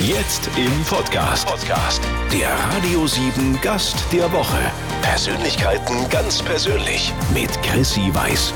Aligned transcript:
Jetzt 0.00 0.48
im 0.56 0.84
Podcast. 0.84 1.46
Podcast. 1.46 2.02
Der 2.32 2.48
Radio 2.48 3.06
7 3.06 3.60
Gast 3.60 3.96
der 4.12 4.32
Woche. 4.32 4.56
Persönlichkeiten 5.02 6.08
ganz 6.08 6.42
persönlich 6.42 7.12
mit 7.34 7.50
Chrissy 7.62 8.10
Weiß. 8.14 8.54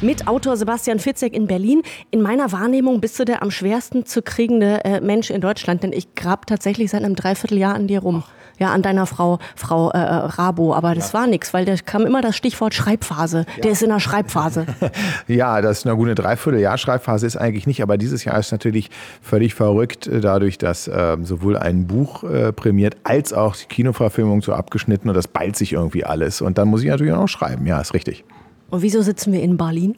Mit 0.00 0.28
Autor 0.28 0.56
Sebastian 0.56 1.00
Fitzek 1.00 1.34
in 1.34 1.46
Berlin. 1.46 1.82
In 2.10 2.22
meiner 2.22 2.52
Wahrnehmung 2.52 3.00
bist 3.00 3.18
du 3.18 3.24
der 3.24 3.42
am 3.42 3.50
schwersten 3.50 4.06
zu 4.06 4.22
kriegende 4.22 4.84
äh, 4.84 5.00
Mensch 5.00 5.30
in 5.30 5.40
Deutschland, 5.40 5.82
denn 5.82 5.92
ich 5.92 6.14
grab 6.14 6.46
tatsächlich 6.46 6.92
seit 6.92 7.02
einem 7.02 7.16
Dreivierteljahr 7.16 7.74
an 7.74 7.88
dir 7.88 8.00
rum. 8.00 8.22
Ja, 8.60 8.72
an 8.72 8.82
deiner 8.82 9.06
Frau, 9.06 9.38
Frau 9.56 9.90
äh, 9.90 9.98
Rabo. 9.98 10.74
Aber 10.74 10.94
das 10.94 11.12
ja. 11.12 11.20
war 11.20 11.26
nichts, 11.26 11.54
weil 11.54 11.64
da 11.64 11.74
kam 11.76 12.04
immer 12.04 12.20
das 12.20 12.36
Stichwort 12.36 12.74
Schreibphase. 12.74 13.46
Ja. 13.56 13.62
Der 13.62 13.72
ist 13.72 13.82
in 13.82 13.88
der 13.88 14.00
Schreibphase. 14.00 14.66
ja, 15.26 15.62
das 15.62 15.78
ist 15.78 15.86
eine 15.86 15.96
gute 15.96 16.14
Dreivierteljahr. 16.14 16.76
Schreibphase 16.76 17.26
ist 17.26 17.36
eigentlich 17.36 17.66
nicht, 17.66 17.82
aber 17.82 17.96
dieses 17.96 18.24
Jahr 18.24 18.38
ist 18.38 18.52
natürlich 18.52 18.90
völlig 19.22 19.54
verrückt, 19.54 20.06
äh, 20.06 20.20
dadurch, 20.20 20.58
dass 20.58 20.88
äh, 20.88 21.16
sowohl 21.22 21.56
ein 21.56 21.86
Buch 21.86 22.22
äh, 22.22 22.52
prämiert 22.52 22.98
als 23.02 23.32
auch 23.32 23.56
die 23.56 23.66
Kinoverfilmung 23.66 24.42
so 24.42 24.52
abgeschnitten 24.52 25.08
und 25.08 25.14
das 25.14 25.26
ballt 25.26 25.56
sich 25.56 25.72
irgendwie 25.72 26.04
alles. 26.04 26.42
Und 26.42 26.58
dann 26.58 26.68
muss 26.68 26.82
ich 26.82 26.88
natürlich 26.88 27.14
auch 27.14 27.20
noch 27.20 27.28
schreiben. 27.28 27.66
Ja, 27.66 27.80
ist 27.80 27.94
richtig. 27.94 28.24
Und 28.68 28.82
wieso 28.82 29.00
sitzen 29.00 29.32
wir 29.32 29.42
in 29.42 29.56
Berlin? 29.56 29.96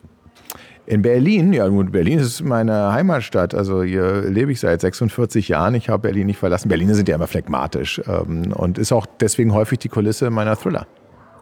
In 0.85 1.03
Berlin, 1.03 1.53
ja, 1.53 1.69
Berlin 1.69 2.19
ist 2.19 2.43
meine 2.43 2.93
Heimatstadt. 2.93 3.55
Also 3.55 3.85
hier 3.85 4.23
lebe 4.23 4.51
ich 4.51 4.59
seit 4.59 4.81
46 4.81 5.49
Jahren. 5.49 5.75
Ich 5.75 5.89
habe 5.89 6.03
Berlin 6.03 6.27
nicht 6.27 6.39
verlassen. 6.39 6.69
Berliner 6.69 6.95
sind 6.95 7.09
ja 7.09 7.15
immer 7.15 7.29
phlegmatisch 7.29 8.01
ähm, 8.09 8.53
und 8.53 8.79
ist 8.79 8.91
auch 8.91 9.07
deswegen 9.21 9.55
häufig 9.55 9.79
die 9.79 9.89
Kulisse 9.89 10.31
meiner 10.31 10.57
Thriller. 10.57 10.87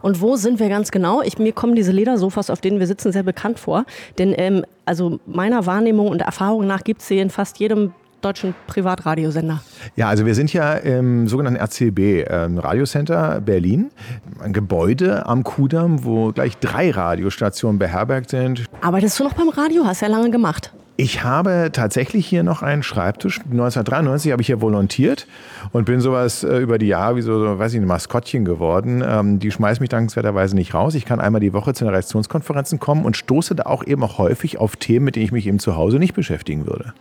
Und 0.03 0.21
wo 0.21 0.37
sind 0.37 0.61
wir 0.61 0.69
ganz 0.69 0.91
genau? 0.91 1.23
Ich, 1.23 1.39
mir 1.39 1.53
kommen 1.53 1.75
diese 1.75 1.93
Ledersofas, 1.93 2.51
auf 2.51 2.61
denen 2.61 2.81
wir 2.81 2.87
sitzen, 2.87 3.13
sehr 3.13 3.23
bekannt 3.23 3.59
vor. 3.59 3.85
Denn 4.19 4.35
ähm, 4.37 4.65
also 4.85 5.21
meiner 5.27 5.67
Wahrnehmung 5.67 6.09
und 6.09 6.23
Erfahrung 6.23 6.67
nach 6.67 6.85
gibt 6.85 7.01
es 7.01 7.09
sie 7.09 7.19
in 7.19 7.31
fast 7.31 7.59
jedem 7.59 7.93
deutschen 8.21 8.55
Privatradiosender? 8.67 9.63
Ja, 9.97 10.09
also 10.09 10.27
wir 10.27 10.35
sind 10.35 10.53
ja 10.53 10.75
im 10.75 11.29
sogenannten 11.29 11.61
RCB, 11.61 12.27
ähm, 12.29 12.59
Radiocenter 12.59 13.41
Berlin. 13.41 13.91
Ein 14.43 14.53
Gebäude 14.53 15.27
am 15.27 15.45
Kudamm, 15.45 16.05
wo 16.05 16.33
gleich 16.33 16.57
drei 16.59 16.91
Radiostationen 16.91 17.79
beherbergt 17.79 18.31
sind. 18.31 18.65
Arbeitest 18.81 19.19
du 19.19 19.25
noch 19.25 19.35
beim 19.35 19.49
Radio? 19.49 19.85
Hast 19.85 20.03
ja 20.03 20.09
lange 20.09 20.31
gemacht. 20.31 20.73
Ich 21.03 21.25
habe 21.25 21.71
tatsächlich 21.73 22.27
hier 22.27 22.43
noch 22.43 22.61
einen 22.61 22.83
Schreibtisch. 22.83 23.41
1993 23.41 24.33
habe 24.33 24.43
ich 24.43 24.49
hier 24.49 24.61
volontiert 24.61 25.27
und 25.73 25.87
bin 25.87 26.01
sowas 26.01 26.45
äh, 26.45 26.59
über 26.59 26.77
die 26.77 26.89
Jahre 26.89 27.17
wie 27.17 27.23
so, 27.23 27.59
weiß 27.59 27.73
ich, 27.73 27.81
ein 27.81 27.87
Maskottchen 27.87 28.45
geworden. 28.45 29.03
Ähm, 29.03 29.39
die 29.39 29.51
schmeißen 29.51 29.83
mich 29.83 29.89
dankenswerterweise 29.89 30.55
nicht 30.55 30.75
raus. 30.75 30.95
Ich 30.95 31.07
kann 31.07 31.19
einmal 31.19 31.41
die 31.41 31.55
Woche 31.55 31.73
zu 31.73 31.85
den 31.85 31.95
Redaktionskonferenzen 31.95 32.81
kommen 32.81 33.07
und 33.07 33.17
stoße 33.17 33.55
da 33.55 33.63
auch 33.63 33.87
eben 33.87 34.03
auch 34.03 34.19
häufig 34.19 34.59
auf 34.59 34.77
Themen, 34.77 35.07
mit 35.07 35.17
denen 35.17 35.25
ich 35.25 35.33
mich 35.33 35.47
eben 35.47 35.59
zu 35.59 35.75
Hause 35.75 35.99
nicht 35.99 36.13
beschäftigen 36.13 36.67
würde. 36.67 36.93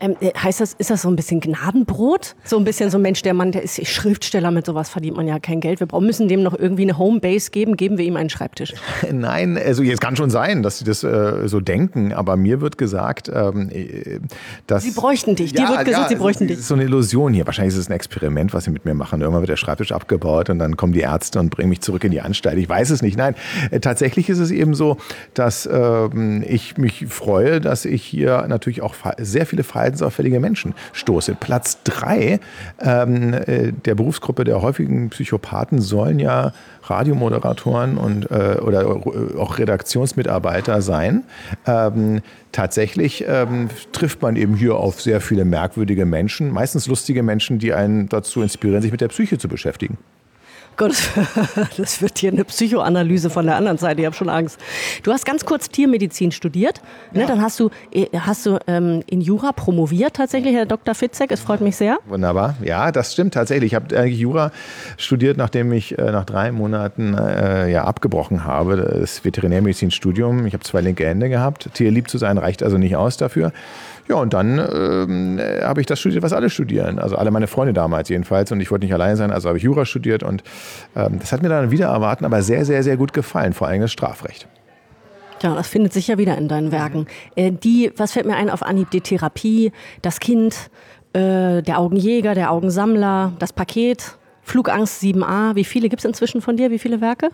Ähm, 0.00 0.16
äh, 0.20 0.32
heißt 0.32 0.60
das, 0.60 0.74
ist 0.74 0.90
das 0.90 1.02
so 1.02 1.08
ein 1.08 1.16
bisschen 1.16 1.40
Gnadenbrot? 1.40 2.36
So 2.44 2.56
ein 2.56 2.64
bisschen 2.64 2.90
so 2.90 2.98
ein 2.98 3.02
Mensch, 3.02 3.22
der 3.22 3.34
Mann, 3.34 3.52
der 3.52 3.62
ist 3.62 3.84
Schriftsteller, 3.86 4.50
mit 4.50 4.66
sowas 4.66 4.88
verdient 4.88 5.16
man 5.16 5.26
ja 5.26 5.38
kein 5.38 5.60
Geld. 5.60 5.80
Wir 5.80 5.86
brauchen, 5.86 6.06
müssen 6.06 6.28
dem 6.28 6.42
noch 6.42 6.58
irgendwie 6.58 6.82
eine 6.82 6.98
Homebase 6.98 7.50
geben, 7.50 7.76
geben 7.76 7.98
wir 7.98 8.04
ihm 8.04 8.16
einen 8.16 8.30
Schreibtisch. 8.30 8.74
Nein, 9.12 9.58
also 9.58 9.82
jetzt 9.82 10.00
kann 10.00 10.16
schon 10.16 10.30
sein, 10.30 10.62
dass 10.62 10.78
sie 10.78 10.84
das 10.84 11.02
äh, 11.02 11.48
so 11.48 11.60
denken, 11.60 12.12
aber 12.12 12.36
mir 12.36 12.60
wird 12.60 12.78
gesagt, 12.78 13.30
ähm, 13.34 13.70
äh, 13.70 14.20
dass... 14.66 14.84
Sie 14.84 14.92
bräuchten 14.92 15.34
dich, 15.34 15.52
ja, 15.52 15.62
dir 15.62 15.68
wird 15.68 15.84
gesagt, 15.86 16.02
ja, 16.02 16.08
sie 16.08 16.16
bräuchten 16.16 16.46
dich. 16.46 16.56
Das 16.56 16.62
ist 16.62 16.68
so 16.68 16.74
eine 16.74 16.84
Illusion 16.84 17.32
hier. 17.32 17.46
Wahrscheinlich 17.46 17.74
ist 17.74 17.80
es 17.80 17.88
ein 17.88 17.94
Experiment, 17.94 18.54
was 18.54 18.64
sie 18.64 18.70
mit 18.70 18.84
mir 18.84 18.94
machen. 18.94 19.20
Irgendwann 19.20 19.42
wird 19.42 19.50
der 19.50 19.56
Schreibtisch 19.56 19.92
abgebaut 19.92 20.50
und 20.50 20.58
dann 20.58 20.76
kommen 20.76 20.92
die 20.92 21.00
Ärzte 21.00 21.40
und 21.40 21.50
bringen 21.50 21.70
mich 21.70 21.80
zurück 21.80 22.04
in 22.04 22.12
die 22.12 22.20
Anstalt. 22.20 22.58
Ich 22.58 22.68
weiß 22.68 22.90
es 22.90 23.02
nicht. 23.02 23.16
Nein, 23.16 23.34
äh, 23.70 23.80
tatsächlich 23.80 24.28
ist 24.28 24.38
es 24.38 24.50
eben 24.50 24.74
so, 24.74 24.96
dass 25.34 25.68
ähm, 25.70 26.44
ich 26.46 26.76
mich 26.78 27.06
freue, 27.08 27.60
dass 27.60 27.84
ich 27.84 28.04
hier 28.04 28.46
natürlich 28.48 28.82
auch 28.82 28.94
sehr 29.18 29.46
viele 29.46 29.64
verhaltensauffällige 29.88 30.40
Menschen 30.40 30.74
stoße. 30.92 31.34
Platz 31.38 31.78
drei 31.84 32.40
ähm, 32.80 33.32
äh, 33.32 33.72
der 33.72 33.94
Berufsgruppe 33.94 34.44
der 34.44 34.60
häufigen 34.62 35.10
Psychopathen 35.10 35.80
sollen 35.80 36.18
ja 36.18 36.52
Radiomoderatoren 36.84 37.98
und, 37.98 38.30
äh, 38.30 38.58
oder 38.60 38.86
auch 38.86 39.58
Redaktionsmitarbeiter 39.58 40.82
sein. 40.82 41.24
Ähm, 41.66 42.20
tatsächlich 42.52 43.24
ähm, 43.26 43.68
trifft 43.92 44.22
man 44.22 44.36
eben 44.36 44.54
hier 44.54 44.76
auf 44.76 45.00
sehr 45.00 45.20
viele 45.20 45.44
merkwürdige 45.44 46.06
Menschen, 46.06 46.52
meistens 46.52 46.86
lustige 46.86 47.22
Menschen, 47.22 47.58
die 47.58 47.72
einen 47.72 48.08
dazu 48.08 48.42
inspirieren, 48.42 48.82
sich 48.82 48.92
mit 48.92 49.00
der 49.00 49.08
Psyche 49.08 49.38
zu 49.38 49.48
beschäftigen. 49.48 49.98
Gott, 50.78 50.94
das 51.76 52.00
wird 52.00 52.18
hier 52.18 52.30
eine 52.30 52.44
Psychoanalyse 52.44 53.30
von 53.30 53.46
der 53.46 53.56
anderen 53.56 53.78
Seite. 53.78 54.00
Ich 54.00 54.06
habe 54.06 54.14
schon 54.14 54.28
Angst. 54.28 54.60
Du 55.02 55.12
hast 55.12 55.26
ganz 55.26 55.44
kurz 55.44 55.68
Tiermedizin 55.68 56.30
studiert. 56.30 56.80
Ne? 57.12 57.26
Dann 57.26 57.42
hast 57.42 57.58
du, 57.58 57.70
äh, 57.90 58.06
hast 58.16 58.46
du 58.46 58.60
ähm, 58.68 59.02
in 59.06 59.20
Jura 59.20 59.50
promoviert 59.50 60.14
tatsächlich, 60.14 60.54
Herr 60.54 60.66
Dr. 60.66 60.94
Fitzek. 60.94 61.32
Es 61.32 61.40
freut 61.40 61.60
mich 61.62 61.74
sehr. 61.74 61.98
Wunderbar. 62.06 62.54
Ja, 62.62 62.92
das 62.92 63.12
stimmt 63.12 63.34
tatsächlich. 63.34 63.72
Ich 63.72 63.74
habe 63.74 63.94
äh, 63.94 64.04
Jura 64.04 64.52
studiert, 64.96 65.36
nachdem 65.36 65.72
ich 65.72 65.98
äh, 65.98 66.12
nach 66.12 66.24
drei 66.24 66.52
Monaten 66.52 67.14
äh, 67.14 67.68
ja, 67.68 67.82
abgebrochen 67.82 68.44
habe. 68.44 68.76
Das 68.76 69.24
Veterinärmedizinstudium. 69.24 70.46
Ich 70.46 70.54
habe 70.54 70.62
zwei 70.62 70.80
linke 70.80 71.04
Hände 71.04 71.28
gehabt. 71.28 71.70
Tierlieb 71.74 72.08
zu 72.08 72.18
sein 72.18 72.38
reicht 72.38 72.62
also 72.62 72.78
nicht 72.78 72.94
aus 72.94 73.16
dafür. 73.16 73.52
Ja, 74.08 74.16
und 74.16 74.32
dann 74.32 74.58
ähm, 74.58 75.38
habe 75.62 75.80
ich 75.80 75.86
das 75.86 76.00
studiert, 76.00 76.22
was 76.22 76.32
alle 76.32 76.48
studieren. 76.48 76.98
Also 76.98 77.16
alle 77.16 77.30
meine 77.30 77.46
Freunde 77.46 77.74
damals 77.74 78.08
jedenfalls. 78.08 78.50
Und 78.50 78.60
ich 78.60 78.70
wollte 78.70 78.86
nicht 78.86 78.94
allein 78.94 79.16
sein, 79.16 79.30
also 79.30 79.48
habe 79.48 79.58
ich 79.58 79.64
Jura 79.64 79.84
studiert. 79.84 80.22
Und 80.22 80.42
ähm, 80.96 81.18
das 81.18 81.30
hat 81.32 81.42
mir 81.42 81.50
dann 81.50 81.70
wieder 81.70 81.88
erwarten, 81.88 82.24
aber 82.24 82.42
sehr, 82.42 82.64
sehr, 82.64 82.82
sehr 82.82 82.96
gut 82.96 83.12
gefallen, 83.12 83.52
vor 83.52 83.68
allem 83.68 83.82
das 83.82 83.92
Strafrecht. 83.92 84.48
Ja, 85.42 85.54
das 85.54 85.68
findet 85.68 85.92
sich 85.92 86.08
ja 86.08 86.18
wieder 86.18 86.36
in 86.38 86.48
deinen 86.48 86.72
Werken. 86.72 87.06
Äh, 87.36 87.52
die, 87.52 87.92
was 87.96 88.12
fällt 88.12 88.26
mir 88.26 88.36
ein 88.36 88.48
auf 88.48 88.62
Anhieb? 88.62 88.90
Die 88.90 89.02
Therapie, 89.02 89.72
das 90.00 90.20
Kind, 90.20 90.70
äh, 91.12 91.62
der 91.62 91.78
Augenjäger, 91.78 92.34
der 92.34 92.50
Augensammler, 92.50 93.32
das 93.38 93.52
Paket, 93.52 94.16
Flugangst 94.42 95.02
7a. 95.02 95.54
Wie 95.54 95.64
viele 95.64 95.90
gibt 95.90 96.00
es 96.00 96.06
inzwischen 96.06 96.40
von 96.40 96.56
dir? 96.56 96.70
Wie 96.70 96.78
viele 96.78 97.02
Werke? 97.02 97.30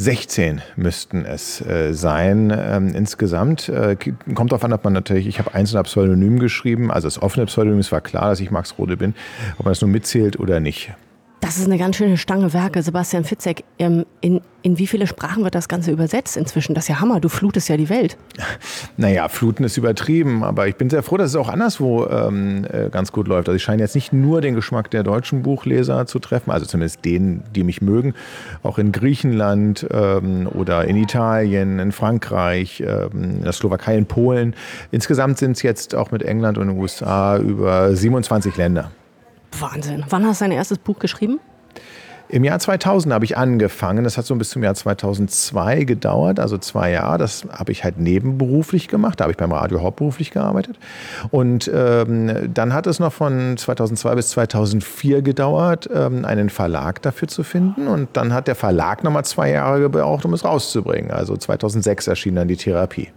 16 0.00 0.62
müssten 0.76 1.24
es 1.24 1.60
äh, 1.60 1.92
sein 1.92 2.56
ähm, 2.56 2.94
insgesamt. 2.94 3.68
Äh, 3.68 3.96
kommt 4.32 4.52
darauf 4.52 4.62
an, 4.62 4.72
ob 4.72 4.84
man 4.84 4.92
natürlich, 4.92 5.26
ich 5.26 5.40
habe 5.40 5.54
einzelne 5.54 5.82
Pseudonym 5.82 6.38
geschrieben, 6.38 6.92
also 6.92 7.08
das 7.08 7.20
offene 7.20 7.46
Pseudonym, 7.46 7.80
es 7.80 7.90
war 7.90 8.00
klar, 8.00 8.30
dass 8.30 8.38
ich 8.38 8.52
Max 8.52 8.78
Rode 8.78 8.96
bin, 8.96 9.14
ob 9.58 9.64
man 9.64 9.72
das 9.72 9.80
nur 9.80 9.90
mitzählt 9.90 10.38
oder 10.38 10.60
nicht. 10.60 10.92
Das 11.40 11.56
ist 11.56 11.66
eine 11.66 11.78
ganz 11.78 11.96
schöne 11.96 12.16
Stange 12.16 12.52
Werke. 12.52 12.82
Sebastian 12.82 13.24
Fitzek, 13.24 13.62
ähm, 13.78 14.04
in, 14.20 14.40
in 14.62 14.78
wie 14.78 14.88
viele 14.88 15.06
Sprachen 15.06 15.44
wird 15.44 15.54
das 15.54 15.68
Ganze 15.68 15.92
übersetzt 15.92 16.36
inzwischen? 16.36 16.74
Das 16.74 16.84
ist 16.84 16.88
ja 16.88 17.00
Hammer, 17.00 17.20
du 17.20 17.28
flutest 17.28 17.68
ja 17.68 17.76
die 17.76 17.88
Welt. 17.88 18.16
Naja, 18.96 19.28
fluten 19.28 19.62
ist 19.62 19.76
übertrieben, 19.76 20.42
aber 20.42 20.66
ich 20.66 20.74
bin 20.74 20.90
sehr 20.90 21.04
froh, 21.04 21.16
dass 21.16 21.30
es 21.30 21.36
auch 21.36 21.48
anderswo 21.48 22.06
ähm, 22.06 22.66
äh, 22.68 22.88
ganz 22.90 23.12
gut 23.12 23.28
läuft. 23.28 23.48
Also 23.48 23.56
ich 23.56 23.62
scheine 23.62 23.80
jetzt 23.80 23.94
nicht 23.94 24.12
nur 24.12 24.40
den 24.40 24.56
Geschmack 24.56 24.90
der 24.90 25.04
deutschen 25.04 25.44
Buchleser 25.44 26.06
zu 26.06 26.18
treffen, 26.18 26.50
also 26.50 26.66
zumindest 26.66 27.04
denen, 27.04 27.44
die 27.54 27.62
mich 27.62 27.80
mögen, 27.80 28.14
auch 28.64 28.78
in 28.78 28.90
Griechenland 28.90 29.86
ähm, 29.92 30.48
oder 30.52 30.84
in 30.86 30.96
Italien, 30.96 31.78
in 31.78 31.92
Frankreich, 31.92 32.82
ähm, 32.84 33.36
in 33.38 33.42
der 33.44 33.52
Slowakei, 33.52 33.96
in 33.96 34.06
Polen. 34.06 34.54
Insgesamt 34.90 35.38
sind 35.38 35.52
es 35.52 35.62
jetzt 35.62 35.94
auch 35.94 36.10
mit 36.10 36.24
England 36.24 36.58
und 36.58 36.66
den 36.66 36.78
USA 36.78 37.38
über 37.38 37.94
27 37.94 38.56
Länder. 38.56 38.90
Wahnsinn. 39.58 40.04
Wann 40.08 40.26
hast 40.26 40.40
du 40.40 40.44
dein 40.44 40.52
erstes 40.52 40.78
Buch 40.78 40.98
geschrieben? 40.98 41.40
Im 42.30 42.44
Jahr 42.44 42.58
2000 42.58 43.14
habe 43.14 43.24
ich 43.24 43.38
angefangen. 43.38 44.04
Das 44.04 44.18
hat 44.18 44.26
so 44.26 44.34
bis 44.36 44.50
zum 44.50 44.62
Jahr 44.62 44.74
2002 44.74 45.84
gedauert, 45.84 46.38
also 46.38 46.58
zwei 46.58 46.90
Jahre. 46.90 47.16
Das 47.16 47.46
habe 47.50 47.72
ich 47.72 47.84
halt 47.84 47.98
nebenberuflich 47.98 48.88
gemacht. 48.88 49.18
Da 49.18 49.24
habe 49.24 49.32
ich 49.32 49.38
beim 49.38 49.50
Radio 49.50 49.80
hauptberuflich 49.80 50.30
gearbeitet. 50.30 50.78
Und 51.30 51.70
ähm, 51.72 52.52
dann 52.52 52.74
hat 52.74 52.86
es 52.86 53.00
noch 53.00 53.14
von 53.14 53.56
2002 53.56 54.14
bis 54.14 54.28
2004 54.30 55.22
gedauert, 55.22 55.88
ähm, 55.92 56.26
einen 56.26 56.50
Verlag 56.50 57.00
dafür 57.00 57.28
zu 57.28 57.44
finden. 57.44 57.88
Und 57.88 58.10
dann 58.12 58.34
hat 58.34 58.46
der 58.46 58.56
Verlag 58.56 59.04
nochmal 59.04 59.24
zwei 59.24 59.50
Jahre 59.50 59.80
gebraucht, 59.80 60.26
um 60.26 60.34
es 60.34 60.44
rauszubringen. 60.44 61.10
Also 61.10 61.34
2006 61.34 62.08
erschien 62.08 62.34
dann 62.34 62.48
die 62.48 62.56
Therapie. 62.56 63.08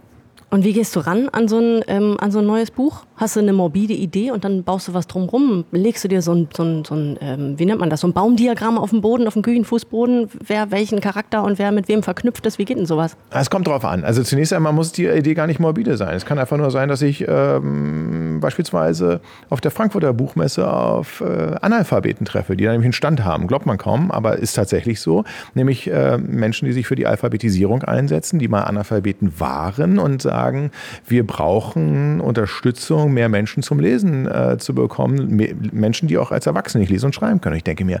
Und 0.52 0.64
wie 0.64 0.74
gehst 0.74 0.94
du 0.94 1.00
ran 1.00 1.30
an 1.30 1.48
so 1.48 1.58
ein, 1.58 1.82
ähm, 1.86 2.18
an 2.20 2.30
so 2.30 2.40
ein 2.40 2.46
neues 2.46 2.70
Buch? 2.70 3.06
Hast 3.16 3.36
du 3.36 3.40
eine 3.40 3.54
morbide 3.54 3.94
Idee 3.94 4.32
und 4.32 4.44
dann 4.44 4.64
baust 4.64 4.86
du 4.86 4.92
was 4.92 5.06
drumrum? 5.06 5.64
Legst 5.72 6.04
du 6.04 6.08
dir 6.08 6.20
so 6.20 6.34
ein, 6.34 6.48
so 6.54 6.62
ein, 6.62 6.84
so 6.84 6.94
ein 6.94 7.18
ähm, 7.22 7.58
wie 7.58 7.64
nennt 7.64 7.80
man 7.80 7.88
das, 7.88 8.00
so 8.00 8.06
ein 8.06 8.12
Baumdiagramm 8.12 8.76
auf 8.76 8.90
dem 8.90 9.00
Boden, 9.00 9.26
auf 9.26 9.32
dem 9.32 9.40
Küchenfußboden, 9.40 10.28
wer 10.46 10.70
welchen 10.70 11.00
Charakter 11.00 11.42
und 11.42 11.58
wer 11.58 11.72
mit 11.72 11.88
wem 11.88 12.02
verknüpft 12.02 12.44
ist? 12.44 12.58
Wie 12.58 12.66
geht 12.66 12.76
denn 12.76 12.84
sowas? 12.84 13.16
Es 13.30 13.48
kommt 13.48 13.66
drauf 13.66 13.82
an. 13.86 14.04
Also 14.04 14.22
zunächst 14.22 14.52
einmal 14.52 14.74
muss 14.74 14.92
die 14.92 15.06
Idee 15.06 15.32
gar 15.32 15.46
nicht 15.46 15.58
morbide 15.58 15.96
sein. 15.96 16.14
Es 16.14 16.26
kann 16.26 16.38
einfach 16.38 16.58
nur 16.58 16.70
sein, 16.70 16.90
dass 16.90 17.00
ich 17.00 17.24
ähm, 17.26 18.40
beispielsweise 18.42 19.22
auf 19.48 19.62
der 19.62 19.70
Frankfurter 19.70 20.12
Buchmesse 20.12 20.70
auf 20.70 21.22
äh, 21.22 21.54
Analphabeten 21.62 22.26
treffe, 22.26 22.58
die 22.58 22.64
da 22.64 22.72
nämlich 22.72 22.88
einen 22.88 22.92
Stand 22.92 23.24
haben. 23.24 23.46
Glaubt 23.46 23.64
man 23.64 23.78
kaum, 23.78 24.10
aber 24.10 24.36
ist 24.36 24.52
tatsächlich 24.52 25.00
so. 25.00 25.24
Nämlich 25.54 25.90
äh, 25.90 26.18
Menschen, 26.18 26.66
die 26.66 26.72
sich 26.72 26.86
für 26.86 26.96
die 26.96 27.06
Alphabetisierung 27.06 27.84
einsetzen, 27.84 28.38
die 28.38 28.48
mal 28.48 28.64
Analphabeten 28.64 29.40
waren 29.40 29.98
und 29.98 30.20
sagen, 30.20 30.41
sagen, 30.42 30.70
wir 31.06 31.26
brauchen 31.26 32.20
Unterstützung, 32.20 33.12
mehr 33.12 33.28
Menschen 33.28 33.62
zum 33.62 33.78
Lesen 33.78 34.26
äh, 34.26 34.58
zu 34.58 34.74
bekommen, 34.74 35.36
mehr 35.36 35.54
Menschen, 35.72 36.08
die 36.08 36.18
auch 36.18 36.32
als 36.32 36.46
Erwachsene 36.46 36.80
nicht 36.80 36.90
lesen 36.90 37.06
und 37.06 37.14
schreiben 37.14 37.40
können. 37.40 37.56
Ich 37.56 37.64
denke 37.64 37.84
mir, 37.84 38.00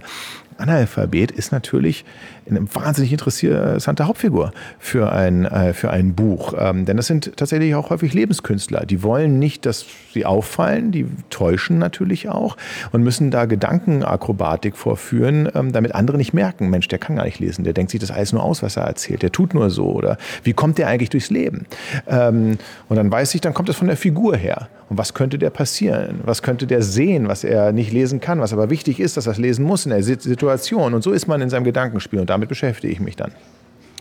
Analphabet 0.58 1.30
ist 1.30 1.52
natürlich 1.52 2.04
eine 2.48 2.62
wahnsinnig 2.74 3.12
interessante 3.12 4.06
Hauptfigur 4.06 4.52
für 4.78 5.12
ein, 5.12 5.44
äh, 5.44 5.72
für 5.72 5.90
ein 5.90 6.14
Buch. 6.14 6.54
Ähm, 6.58 6.84
denn 6.84 6.96
das 6.96 7.06
sind 7.06 7.36
tatsächlich 7.36 7.74
auch 7.74 7.90
häufig 7.90 8.14
Lebenskünstler. 8.14 8.84
Die 8.86 9.02
wollen 9.02 9.38
nicht, 9.38 9.66
dass 9.66 9.86
sie 10.12 10.26
auffallen, 10.26 10.92
die 10.92 11.06
täuschen 11.30 11.78
natürlich 11.78 12.28
auch 12.28 12.56
und 12.92 13.02
müssen 13.02 13.30
da 13.30 13.46
Gedankenakrobatik 13.46 14.76
vorführen, 14.76 15.48
ähm, 15.54 15.72
damit 15.72 15.94
andere 15.94 16.16
nicht 16.16 16.32
merken, 16.32 16.70
Mensch, 16.70 16.88
der 16.88 16.98
kann 16.98 17.16
gar 17.16 17.24
nicht 17.24 17.38
lesen, 17.38 17.64
der 17.64 17.72
denkt 17.72 17.90
sich 17.90 18.00
das 18.00 18.10
alles 18.10 18.32
nur 18.32 18.42
aus, 18.42 18.62
was 18.62 18.76
er 18.76 18.84
erzählt, 18.84 19.22
der 19.22 19.32
tut 19.32 19.54
nur 19.54 19.70
so 19.70 19.92
oder 19.92 20.18
wie 20.42 20.52
kommt 20.52 20.78
der 20.78 20.88
eigentlich 20.88 21.10
durchs 21.10 21.30
Leben? 21.30 21.66
Ähm, 22.06 22.58
und 22.88 22.96
dann 22.96 23.10
weiß 23.10 23.34
ich, 23.34 23.40
dann 23.40 23.54
kommt 23.54 23.68
es 23.68 23.76
von 23.76 23.88
der 23.88 23.96
Figur 23.96 24.36
her. 24.36 24.68
Und 24.92 24.98
was 24.98 25.14
könnte 25.14 25.38
der 25.38 25.48
passieren? 25.48 26.20
Was 26.24 26.42
könnte 26.42 26.66
der 26.66 26.82
sehen, 26.82 27.26
was 27.26 27.44
er 27.44 27.72
nicht 27.72 27.92
lesen 27.92 28.20
kann, 28.20 28.40
was 28.40 28.52
aber 28.52 28.68
wichtig 28.68 29.00
ist, 29.00 29.16
dass 29.16 29.24
er 29.24 29.32
es 29.32 29.38
lesen 29.38 29.64
muss 29.64 29.86
in 29.86 29.90
der 29.90 30.02
Situation? 30.02 30.92
Und 30.92 31.00
so 31.00 31.12
ist 31.12 31.26
man 31.26 31.40
in 31.40 31.48
seinem 31.48 31.64
Gedankenspiel 31.64 32.20
und 32.20 32.28
damit 32.32 32.48
beschäftige 32.48 32.92
ich 32.92 33.00
mich 33.00 33.16
dann. 33.16 33.32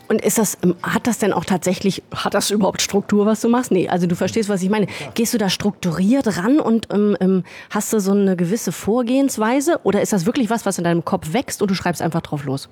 Und 0.08 0.22
ist 0.22 0.38
das, 0.38 0.58
ähm, 0.62 0.76
hat 0.84 1.08
das 1.08 1.20
denn 1.20 1.32
auch 1.32 1.46
tatsächlich, 1.46 2.04
hat 2.14 2.34
das 2.34 2.52
überhaupt 2.52 2.82
Struktur, 2.82 3.26
was 3.26 3.40
du 3.40 3.48
machst? 3.48 3.72
Nee, 3.72 3.88
also 3.88 4.08
du 4.08 4.16
verstehst, 4.16 4.50
was 4.50 4.62
ich 4.62 4.70
meine. 4.70 4.88
Gehst 5.14 5.34
du 5.34 5.38
da 5.38 5.50
strukturiert 5.50 6.38
ran 6.38 6.60
und 6.60 6.88
ähm, 6.92 7.16
ähm, 7.22 7.44
hast 7.70 7.94
du 7.94 8.00
so 8.00 8.12
eine 8.12 8.36
gewisse 8.36 8.74
Vorgehensweise? 8.74 9.80
Oder 9.84 10.02
ist 10.02 10.12
das 10.12 10.26
wirklich 10.26 10.50
was, 10.50 10.66
was 10.66 10.78
in 10.78 10.84
deinem 10.84 11.06
Kopf 11.06 11.32
wächst 11.32 11.62
und 11.62 11.72
du 11.72 11.76
schreibst 11.76 12.02
einfach 12.02 12.22
drauf 12.22 12.44
los? 12.44 12.68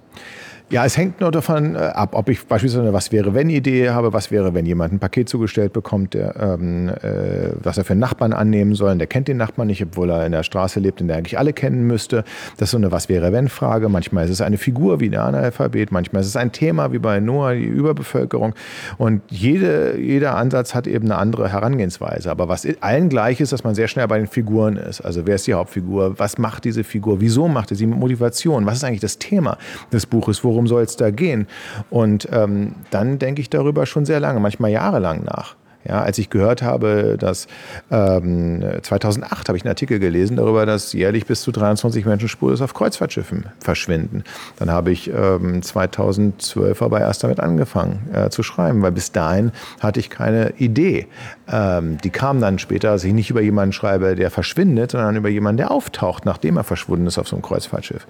Ja, 0.72 0.86
es 0.86 0.98
hängt 0.98 1.20
nur 1.20 1.32
davon 1.32 1.74
äh, 1.74 1.80
ab, 1.80 2.10
ob 2.14 2.30
ich 2.30 2.46
beispielsweise 2.46 2.84
eine 2.84 2.94
Was 2.94 3.12
wäre 3.12 3.34
wenn 3.34 3.50
Idee 3.50 3.90
habe, 3.90 4.14
was 4.14 4.30
wäre, 4.30 4.54
wenn 4.54 4.68
jemand 4.68 4.94
ein 4.94 5.00
Paket 5.00 5.28
zugestellt 5.28 5.74
bekommt, 5.74 6.14
der, 6.14 6.36
ähm, 6.40 6.90
äh, 6.90 7.50
was 7.64 7.80
er 7.80 7.84
für 7.84 7.94
einen 7.94 8.02
Nachbarn 8.02 8.34
annehmen 8.34 8.76
soll. 8.76 8.96
Der 9.00 9.08
kennt 9.08 9.28
den 9.28 9.38
Nachbarn 9.38 9.66
nicht, 9.66 9.82
obwohl 9.82 10.12
er 10.12 10.28
in 10.28 10.32
der 10.32 10.44
Straße 10.44 10.80
lebt, 10.80 11.02
in 11.02 11.08
der 11.08 11.18
eigentlich 11.18 11.40
alle 11.40 11.54
kennen 11.54 11.88
müsste. 11.88 12.24
Das 12.58 12.68
ist 12.68 12.72
so 12.72 12.78
eine 12.78 12.92
Was 12.92 13.10
wäre 13.10 13.34
wenn 13.34 13.50
Frage. 13.50 13.90
Manchmal 13.90 14.26
ist 14.26 14.30
es 14.30 14.42
eine 14.42 14.60
Figur 14.60 15.00
wie 15.00 15.10
der 15.10 15.24
Analphabet, 15.24 15.92
manchmal 15.92 16.22
ist 16.22 16.28
es 16.28 16.36
ein 16.36 16.52
Thema 16.52 16.94
wie 16.94 17.00
bei 17.00 17.20
Noah, 17.20 17.56
die 17.56 17.66
Überbevölkerung. 17.66 18.54
Und 19.00 19.24
jede, 19.28 20.00
jeder 20.00 20.36
Ansatz 20.36 20.76
hat 20.76 20.86
eben 20.86 21.06
eine 21.06 21.18
andere 21.18 21.52
Herangehensweise. 21.52 22.30
Aber 22.30 22.48
was 22.48 22.68
allen 22.82 23.10
gleich 23.10 23.42
ist, 23.42 23.54
dass 23.54 23.64
man 23.64 23.74
sehr 23.74 23.88
schnell 23.88 24.08
bei 24.08 24.20
den 24.20 24.28
Figuren 24.28 24.78
ist. 24.78 25.02
Also 25.02 25.26
wer 25.26 25.34
ist 25.34 25.48
die 25.48 25.56
Hauptfigur? 25.56 26.20
Was 26.20 26.38
macht 26.38 26.66
diese 26.66 26.84
Figur? 26.84 27.22
Wieso 27.22 27.48
macht 27.48 27.76
sie 27.76 27.88
Motivation? 27.88 28.68
Was 28.68 28.76
ist 28.76 28.84
eigentlich 28.84 29.00
das 29.00 29.18
Thema 29.18 29.58
des 29.92 30.06
Buches? 30.06 30.44
Worum 30.44 30.59
worum 30.60 30.68
soll 30.68 30.84
es 30.84 30.98
da 30.98 31.10
gehen? 31.10 31.48
Und 31.90 32.28
ähm, 32.34 32.76
dann 32.92 33.18
denke 33.18 33.40
ich 33.40 33.50
darüber 33.50 33.86
schon 33.86 34.04
sehr 34.06 34.20
lange, 34.20 34.42
manchmal 34.42 34.72
jahrelang 34.72 35.24
nach. 35.24 35.56
Ja, 35.90 36.04
als 36.04 36.20
ich 36.20 36.30
gehört 36.30 36.62
habe, 36.62 37.18
dass 37.20 37.48
ähm, 37.90 38.64
2008 38.84 39.50
habe 39.50 39.58
ich 39.58 39.64
einen 39.64 39.72
Artikel 39.72 39.98
gelesen 39.98 40.38
darüber, 40.38 40.68
dass 40.68 40.94
jährlich 40.94 41.26
bis 41.26 41.42
zu 41.42 41.52
23 41.52 42.06
Menschen 42.06 42.30
spurlos 42.30 42.62
auf 42.62 42.76
Kreuzfahrtschiffen 42.76 43.48
verschwinden. 43.60 44.24
Dann 44.60 44.70
habe 44.70 44.92
ich 44.92 45.10
ähm, 45.12 45.64
2012 45.64 46.84
aber 46.84 47.00
erst 47.00 47.24
damit 47.24 47.40
angefangen 47.40 48.08
äh, 48.14 48.30
zu 48.30 48.44
schreiben, 48.44 48.84
weil 48.84 48.92
bis 48.92 49.12
dahin 49.12 49.52
hatte 49.80 50.00
ich 50.00 50.12
keine 50.12 50.54
Idee. 50.58 51.08
Ähm, 51.52 51.98
die 52.04 52.12
kam 52.12 52.40
dann 52.40 52.60
später, 52.60 52.92
dass 52.92 53.04
ich 53.04 53.14
nicht 53.14 53.32
über 53.32 53.42
jemanden 53.42 53.74
schreibe, 53.74 54.14
der 54.14 54.30
verschwindet, 54.30 54.92
sondern 54.92 55.16
über 55.16 55.30
jemanden, 55.30 55.58
der 55.58 55.72
auftaucht, 55.72 56.24
nachdem 56.24 56.58
er 56.58 56.64
verschwunden 56.64 57.08
ist 57.08 57.18
auf 57.18 57.28
so 57.28 57.36
einem 57.36 57.42
Kreuzfahrtschiff. 57.42 58.06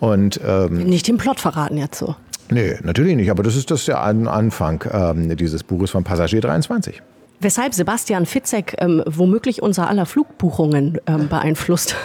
Und 0.00 0.40
ähm, 0.44 0.78
nicht 0.78 1.06
den 1.06 1.18
Plot 1.18 1.38
verraten 1.38 1.78
jetzt 1.78 2.00
so. 2.00 2.16
Nee, 2.52 2.76
natürlich 2.82 3.16
nicht. 3.16 3.30
Aber 3.30 3.42
das 3.42 3.56
ist 3.56 3.70
das 3.70 3.84
der 3.86 4.00
Anfang 4.00 4.84
ähm, 4.92 5.36
dieses 5.36 5.64
Buches 5.64 5.90
von 5.90 6.04
Passagier 6.04 6.40
23. 6.40 7.02
Weshalb 7.40 7.74
Sebastian 7.74 8.24
Fitzek 8.24 8.76
ähm, 8.78 9.02
womöglich 9.06 9.62
unser 9.62 9.88
aller 9.88 10.06
Flugbuchungen 10.06 11.00
ähm, 11.06 11.28
beeinflusst. 11.28 11.96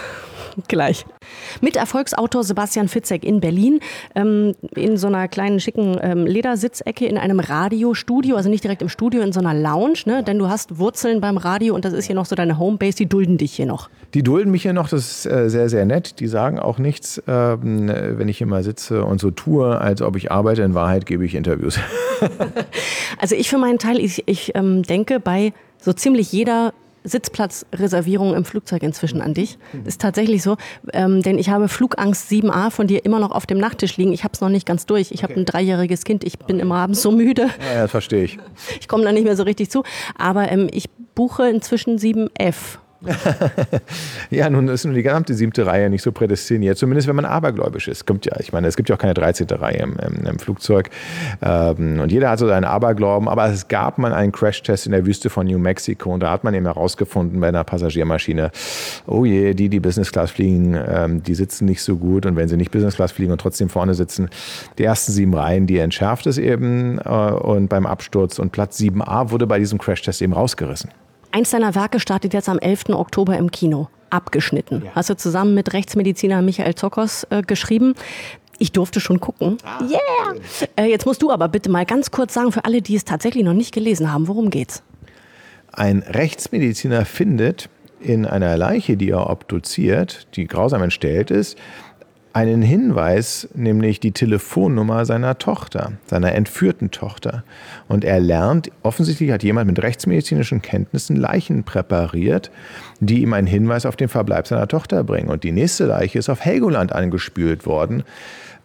Gleich. 0.68 1.06
Mit 1.60 1.76
Erfolgsautor 1.76 2.44
Sebastian 2.44 2.88
Fitzek 2.88 3.24
in 3.24 3.40
Berlin, 3.40 3.80
ähm, 4.14 4.54
in 4.74 4.96
so 4.96 5.06
einer 5.06 5.28
kleinen 5.28 5.60
schicken 5.60 5.98
ähm, 6.00 6.26
Ledersitzecke 6.26 7.06
in 7.06 7.18
einem 7.18 7.40
Radiostudio, 7.40 8.36
also 8.36 8.48
nicht 8.48 8.64
direkt 8.64 8.82
im 8.82 8.88
Studio, 8.88 9.22
in 9.22 9.32
so 9.32 9.40
einer 9.40 9.54
Lounge, 9.54 10.00
ne? 10.06 10.22
denn 10.22 10.38
du 10.38 10.48
hast 10.48 10.78
Wurzeln 10.78 11.20
beim 11.20 11.36
Radio 11.36 11.74
und 11.74 11.84
das 11.84 11.92
ist 11.92 12.06
hier 12.06 12.16
noch 12.16 12.26
so 12.26 12.34
deine 12.34 12.58
Homebase, 12.58 12.96
die 12.96 13.06
dulden 13.06 13.38
dich 13.38 13.52
hier 13.52 13.66
noch. 13.66 13.88
Die 14.14 14.22
dulden 14.22 14.50
mich 14.50 14.62
hier 14.62 14.72
noch, 14.72 14.88
das 14.88 15.24
ist 15.24 15.26
äh, 15.26 15.48
sehr, 15.48 15.68
sehr 15.68 15.84
nett. 15.84 16.20
Die 16.20 16.26
sagen 16.26 16.58
auch 16.58 16.78
nichts, 16.78 17.22
ähm, 17.26 17.88
wenn 17.88 18.28
ich 18.28 18.38
hier 18.38 18.46
mal 18.46 18.62
sitze 18.62 19.04
und 19.04 19.20
so 19.20 19.30
tue, 19.30 19.78
als 19.78 20.02
ob 20.02 20.16
ich 20.16 20.32
arbeite. 20.32 20.62
In 20.62 20.74
Wahrheit 20.74 21.06
gebe 21.06 21.24
ich 21.24 21.34
Interviews. 21.34 21.78
also 23.18 23.34
ich 23.34 23.48
für 23.48 23.58
meinen 23.58 23.78
Teil, 23.78 23.98
ich, 24.00 24.24
ich 24.26 24.52
ähm, 24.54 24.82
denke 24.82 25.20
bei 25.20 25.52
so 25.80 25.92
ziemlich 25.92 26.32
jeder 26.32 26.72
Sitzplatzreservierung 27.04 28.34
im 28.34 28.44
Flugzeug 28.44 28.82
inzwischen 28.82 29.20
an 29.20 29.34
dich. 29.34 29.58
Das 29.72 29.94
ist 29.94 30.00
tatsächlich 30.00 30.42
so, 30.42 30.56
ähm, 30.92 31.22
denn 31.22 31.38
ich 31.38 31.50
habe 31.50 31.68
Flugangst 31.68 32.30
7a 32.30 32.70
von 32.70 32.86
dir 32.86 33.04
immer 33.04 33.18
noch 33.18 33.30
auf 33.30 33.46
dem 33.46 33.58
Nachttisch 33.58 33.96
liegen. 33.96 34.12
Ich 34.12 34.24
habe 34.24 34.32
es 34.34 34.40
noch 34.40 34.48
nicht 34.48 34.66
ganz 34.66 34.86
durch. 34.86 35.10
Ich 35.10 35.22
okay. 35.24 35.32
habe 35.32 35.40
ein 35.40 35.44
dreijähriges 35.44 36.04
Kind. 36.04 36.24
Ich 36.24 36.38
bin 36.38 36.60
immer 36.60 36.76
abends 36.76 37.02
so 37.02 37.10
müde. 37.10 37.48
Ja, 37.74 37.82
das 37.82 37.90
verstehe 37.90 38.24
ich. 38.24 38.38
Ich 38.80 38.88
komme 38.88 39.04
da 39.04 39.12
nicht 39.12 39.24
mehr 39.24 39.36
so 39.36 39.42
richtig 39.42 39.70
zu. 39.70 39.82
Aber 40.16 40.50
ähm, 40.50 40.68
ich 40.70 40.90
buche 41.14 41.48
inzwischen 41.48 41.98
7f. 41.98 42.78
ja, 44.30 44.50
nun 44.50 44.66
ist 44.66 44.84
nun 44.84 44.94
die 44.94 45.04
gesamte 45.04 45.32
siebte 45.34 45.64
Reihe 45.66 45.88
nicht 45.88 46.02
so 46.02 46.10
prädestiniert, 46.10 46.78
zumindest 46.78 47.06
wenn 47.06 47.14
man 47.14 47.24
abergläubisch 47.24 47.86
ist. 47.86 48.06
Kommt 48.06 48.26
ja, 48.26 48.32
ich 48.40 48.52
meine, 48.52 48.66
es 48.66 48.76
gibt 48.76 48.88
ja 48.88 48.96
auch 48.96 49.00
keine 49.00 49.14
13. 49.14 49.46
Reihe 49.50 49.78
im, 49.78 49.96
im, 49.96 50.26
im 50.26 50.38
Flugzeug. 50.40 50.90
Ähm, 51.40 52.00
und 52.00 52.10
jeder 52.10 52.30
hat 52.30 52.40
so 52.40 52.48
seinen 52.48 52.64
Aberglauben, 52.64 53.28
aber 53.28 53.46
es 53.46 53.68
gab 53.68 53.98
mal 53.98 54.12
einen 54.12 54.32
Crashtest 54.32 54.86
in 54.86 54.92
der 54.92 55.06
Wüste 55.06 55.30
von 55.30 55.46
New 55.46 55.58
Mexico 55.58 56.12
und 56.12 56.20
da 56.20 56.30
hat 56.30 56.42
man 56.42 56.54
eben 56.54 56.66
herausgefunden 56.66 57.40
bei 57.40 57.48
einer 57.48 57.62
Passagiermaschine, 57.62 58.50
oh 59.06 59.24
je, 59.24 59.54
die, 59.54 59.68
die 59.68 59.80
Business 59.80 60.10
Class 60.10 60.32
fliegen, 60.32 60.76
ähm, 60.88 61.22
die 61.22 61.36
sitzen 61.36 61.66
nicht 61.66 61.82
so 61.82 61.96
gut 61.96 62.26
und 62.26 62.34
wenn 62.34 62.48
sie 62.48 62.56
nicht 62.56 62.72
Business 62.72 62.96
Class 62.96 63.12
fliegen 63.12 63.30
und 63.30 63.40
trotzdem 63.40 63.68
vorne 63.68 63.94
sitzen, 63.94 64.28
die 64.78 64.84
ersten 64.84 65.12
sieben 65.12 65.34
Reihen, 65.34 65.68
die 65.68 65.78
entschärft 65.78 66.26
es 66.26 66.36
eben 66.36 66.98
äh, 66.98 67.08
und 67.08 67.68
beim 67.68 67.86
Absturz 67.86 68.40
und 68.40 68.50
Platz 68.50 68.80
7a 68.80 69.30
wurde 69.30 69.46
bei 69.46 69.60
diesem 69.60 69.78
Crashtest 69.78 70.20
eben 70.20 70.32
rausgerissen. 70.32 70.90
Eins 71.30 71.50
deiner 71.50 71.74
Werke 71.74 72.00
startet 72.00 72.32
jetzt 72.32 72.48
am 72.48 72.58
11. 72.58 72.90
Oktober 72.90 73.36
im 73.36 73.50
Kino. 73.50 73.88
Abgeschnitten. 74.10 74.82
Ja. 74.86 74.92
Hast 74.94 75.10
du 75.10 75.16
zusammen 75.16 75.54
mit 75.54 75.72
Rechtsmediziner 75.74 76.40
Michael 76.40 76.74
Zokos 76.74 77.24
äh, 77.30 77.42
geschrieben. 77.42 77.94
Ich 78.58 78.72
durfte 78.72 79.00
schon 79.00 79.20
gucken. 79.20 79.58
Ah, 79.62 79.84
yeah! 79.84 80.34
Äh, 80.76 80.90
jetzt 80.90 81.04
musst 81.06 81.22
du 81.22 81.30
aber 81.30 81.48
bitte 81.48 81.70
mal 81.70 81.84
ganz 81.84 82.10
kurz 82.10 82.34
sagen, 82.34 82.50
für 82.50 82.64
alle, 82.64 82.82
die 82.82 82.96
es 82.96 83.04
tatsächlich 83.04 83.44
noch 83.44 83.52
nicht 83.52 83.72
gelesen 83.72 84.10
haben, 84.10 84.26
worum 84.26 84.50
geht's? 84.50 84.82
Ein 85.72 86.02
Rechtsmediziner 86.02 87.04
findet 87.04 87.68
in 88.00 88.26
einer 88.26 88.56
Leiche, 88.56 88.96
die 88.96 89.10
er 89.10 89.28
obduziert, 89.28 90.26
die 90.36 90.46
grausam 90.46 90.82
entstellt 90.82 91.30
ist, 91.30 91.58
einen 92.38 92.62
Hinweis, 92.62 93.48
nämlich 93.54 93.98
die 93.98 94.12
Telefonnummer 94.12 95.04
seiner 95.04 95.38
Tochter, 95.38 95.94
seiner 96.06 96.36
entführten 96.36 96.92
Tochter. 96.92 97.42
Und 97.88 98.04
er 98.04 98.20
lernt, 98.20 98.70
offensichtlich 98.84 99.32
hat 99.32 99.42
jemand 99.42 99.66
mit 99.66 99.82
rechtsmedizinischen 99.82 100.62
Kenntnissen 100.62 101.16
Leichen 101.16 101.64
präpariert, 101.64 102.52
die 103.00 103.22
ihm 103.22 103.32
einen 103.32 103.48
Hinweis 103.48 103.86
auf 103.86 103.96
den 103.96 104.08
Verbleib 104.08 104.46
seiner 104.46 104.68
Tochter 104.68 105.02
bringen. 105.02 105.30
Und 105.30 105.42
die 105.42 105.50
nächste 105.50 105.86
Leiche 105.86 106.20
ist 106.20 106.28
auf 106.28 106.44
Helgoland 106.44 106.92
angespült 106.92 107.66
worden. 107.66 108.04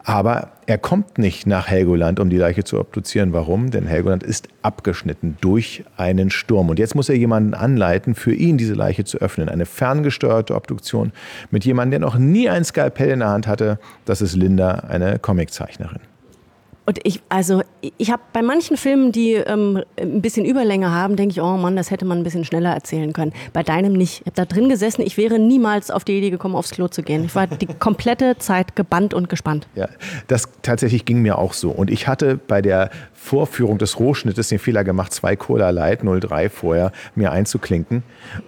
Aber 0.06 0.50
er 0.66 0.76
kommt 0.76 1.16
nicht 1.16 1.46
nach 1.46 1.66
Helgoland, 1.66 2.20
um 2.20 2.28
die 2.28 2.36
Leiche 2.36 2.62
zu 2.62 2.78
obduzieren. 2.78 3.32
Warum? 3.32 3.70
Denn 3.70 3.86
Helgoland 3.86 4.22
ist 4.22 4.48
abgeschnitten 4.60 5.38
durch 5.40 5.82
einen 5.96 6.30
Sturm. 6.30 6.68
Und 6.68 6.78
jetzt 6.78 6.94
muss 6.94 7.08
er 7.08 7.16
jemanden 7.16 7.54
anleiten, 7.54 8.14
für 8.14 8.34
ihn 8.34 8.58
diese 8.58 8.74
Leiche 8.74 9.04
zu 9.04 9.18
öffnen. 9.18 9.48
Eine 9.48 9.64
ferngesteuerte 9.64 10.54
Obduktion 10.54 11.12
mit 11.50 11.64
jemandem, 11.64 11.92
der 11.92 12.00
noch 12.00 12.18
nie 12.18 12.50
ein 12.50 12.64
Skalpell 12.64 13.10
in 13.10 13.20
der 13.20 13.30
Hand 13.30 13.46
hatte. 13.46 13.78
Das 14.04 14.20
ist 14.20 14.36
Linda, 14.36 14.72
eine 14.88 15.18
Comiczeichnerin. 15.18 16.00
Und 16.86 16.98
ich, 17.04 17.22
also 17.30 17.62
ich 17.96 18.10
habe 18.10 18.22
bei 18.32 18.42
manchen 18.42 18.76
Filmen, 18.76 19.10
die 19.10 19.32
ähm, 19.32 19.82
ein 19.98 20.20
bisschen 20.20 20.44
Überlänge 20.44 20.90
haben, 20.90 21.16
denke 21.16 21.32
ich, 21.32 21.40
oh 21.40 21.56
Mann, 21.56 21.76
das 21.76 21.90
hätte 21.90 22.04
man 22.04 22.18
ein 22.18 22.24
bisschen 22.24 22.44
schneller 22.44 22.74
erzählen 22.74 23.12
können. 23.14 23.32
Bei 23.54 23.62
deinem 23.62 23.94
nicht. 23.94 24.20
Ich 24.20 24.26
habe 24.26 24.36
da 24.36 24.44
drin 24.44 24.68
gesessen, 24.68 25.00
ich 25.00 25.16
wäre 25.16 25.38
niemals 25.38 25.90
auf 25.90 26.04
die 26.04 26.18
Idee 26.18 26.30
gekommen, 26.30 26.54
aufs 26.54 26.70
Klo 26.70 26.88
zu 26.88 27.02
gehen. 27.02 27.24
Ich 27.24 27.34
war 27.34 27.46
die 27.46 27.66
komplette 27.66 28.36
Zeit 28.36 28.76
gebannt 28.76 29.14
und 29.14 29.30
gespannt. 29.30 29.66
Ja, 29.74 29.88
das 30.26 30.48
tatsächlich 30.60 31.06
ging 31.06 31.22
mir 31.22 31.38
auch 31.38 31.54
so. 31.54 31.70
Und 31.70 31.90
ich 31.90 32.06
hatte 32.06 32.36
bei 32.36 32.60
der 32.60 32.90
Vorführung 33.24 33.78
des 33.78 33.98
Rohschnittes 33.98 34.48
den 34.48 34.58
Fehler 34.58 34.84
gemacht, 34.84 35.10
zwei 35.14 35.34
Cola 35.34 35.70
Light 35.70 36.02
03 36.04 36.50
vorher 36.50 36.92
mir 37.14 37.32
einzuklinken 37.32 38.02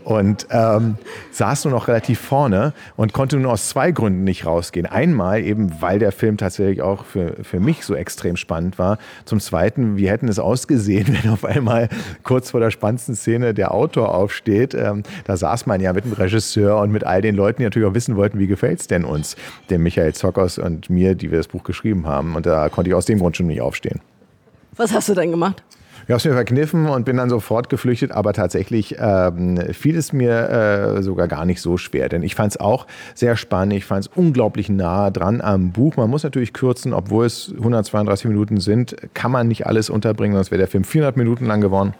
und 0.04 0.46
ähm, 0.50 0.96
saß 1.30 1.64
nur 1.64 1.72
noch 1.72 1.88
relativ 1.88 2.20
vorne 2.20 2.74
und 2.94 3.14
konnte 3.14 3.38
nur 3.38 3.52
aus 3.52 3.70
zwei 3.70 3.90
Gründen 3.90 4.24
nicht 4.24 4.44
rausgehen. 4.44 4.84
Einmal 4.84 5.42
eben, 5.42 5.80
weil 5.80 5.98
der 5.98 6.12
Film 6.12 6.36
tatsächlich 6.36 6.82
auch 6.82 7.06
für, 7.06 7.42
für 7.42 7.58
mich 7.58 7.86
so 7.86 7.94
extrem 7.94 8.36
spannend 8.36 8.78
war. 8.78 8.98
Zum 9.24 9.40
Zweiten, 9.40 9.96
wie 9.96 10.10
hätten 10.10 10.28
es 10.28 10.38
ausgesehen, 10.38 11.06
wenn 11.22 11.30
auf 11.30 11.46
einmal 11.46 11.88
kurz 12.22 12.50
vor 12.50 12.60
der 12.60 12.70
spannendsten 12.70 13.16
Szene 13.16 13.54
der 13.54 13.72
Autor 13.72 14.14
aufsteht. 14.14 14.74
Ähm, 14.74 15.04
da 15.24 15.38
saß 15.38 15.64
man 15.64 15.80
ja 15.80 15.94
mit 15.94 16.04
dem 16.04 16.12
Regisseur 16.12 16.78
und 16.80 16.92
mit 16.92 17.02
all 17.02 17.22
den 17.22 17.34
Leuten, 17.34 17.60
die 17.60 17.64
natürlich 17.64 17.88
auch 17.88 17.94
wissen 17.94 18.16
wollten, 18.16 18.38
wie 18.38 18.46
gefällt 18.46 18.80
es 18.80 18.88
denn 18.88 19.06
uns, 19.06 19.36
dem 19.70 19.82
Michael 19.82 20.12
Zockers 20.12 20.58
und 20.58 20.90
mir, 20.90 21.14
die 21.14 21.30
wir 21.30 21.38
das 21.38 21.48
Buch 21.48 21.64
geschrieben 21.64 22.06
haben. 22.06 22.36
Und 22.36 22.44
da 22.44 22.68
konnte 22.68 22.90
ich 22.90 22.94
aus 22.94 23.06
dem 23.06 23.20
Grund 23.20 23.38
schon 23.38 23.46
nicht 23.46 23.62
aufstehen. 23.62 24.02
Was 24.76 24.92
hast 24.92 25.08
du 25.08 25.14
denn 25.14 25.30
gemacht? 25.30 25.62
Ich 26.06 26.10
habe 26.10 26.18
es 26.18 26.24
mir 26.24 26.34
verkniffen 26.34 26.86
und 26.86 27.04
bin 27.04 27.16
dann 27.16 27.28
sofort 27.28 27.68
geflüchtet, 27.68 28.12
aber 28.12 28.32
tatsächlich 28.32 28.94
ähm, 29.00 29.58
fiel 29.72 29.96
es 29.96 30.12
mir 30.12 30.48
äh, 30.98 31.02
sogar 31.02 31.26
gar 31.26 31.44
nicht 31.44 31.60
so 31.60 31.78
schwer, 31.78 32.08
denn 32.08 32.22
ich 32.22 32.36
fand 32.36 32.52
es 32.52 32.60
auch 32.60 32.86
sehr 33.14 33.36
spannend, 33.36 33.72
ich 33.72 33.84
fand 33.84 34.06
es 34.06 34.10
unglaublich 34.14 34.68
nah 34.68 35.10
dran 35.10 35.40
am 35.40 35.72
Buch. 35.72 35.96
Man 35.96 36.08
muss 36.08 36.22
natürlich 36.22 36.52
kürzen, 36.52 36.92
obwohl 36.92 37.26
es 37.26 37.52
132 37.56 38.26
Minuten 38.26 38.60
sind, 38.60 38.94
kann 39.14 39.32
man 39.32 39.48
nicht 39.48 39.66
alles 39.66 39.90
unterbringen, 39.90 40.36
sonst 40.36 40.52
wäre 40.52 40.60
der 40.60 40.68
Film 40.68 40.84
400 40.84 41.16
Minuten 41.16 41.46
lang 41.46 41.60
geworden. 41.60 41.94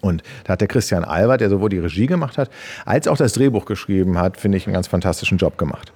Und 0.00 0.24
da 0.44 0.54
hat 0.54 0.60
der 0.60 0.68
Christian 0.68 1.04
Albert, 1.04 1.40
der 1.40 1.50
sowohl 1.50 1.68
die 1.68 1.78
Regie 1.78 2.06
gemacht 2.06 2.36
hat, 2.36 2.50
als 2.84 3.06
auch 3.06 3.16
das 3.16 3.34
Drehbuch 3.34 3.64
geschrieben 3.64 4.18
hat, 4.18 4.38
finde 4.38 4.58
ich, 4.58 4.66
einen 4.66 4.74
ganz 4.74 4.88
fantastischen 4.88 5.38
Job 5.38 5.56
gemacht. 5.56 5.92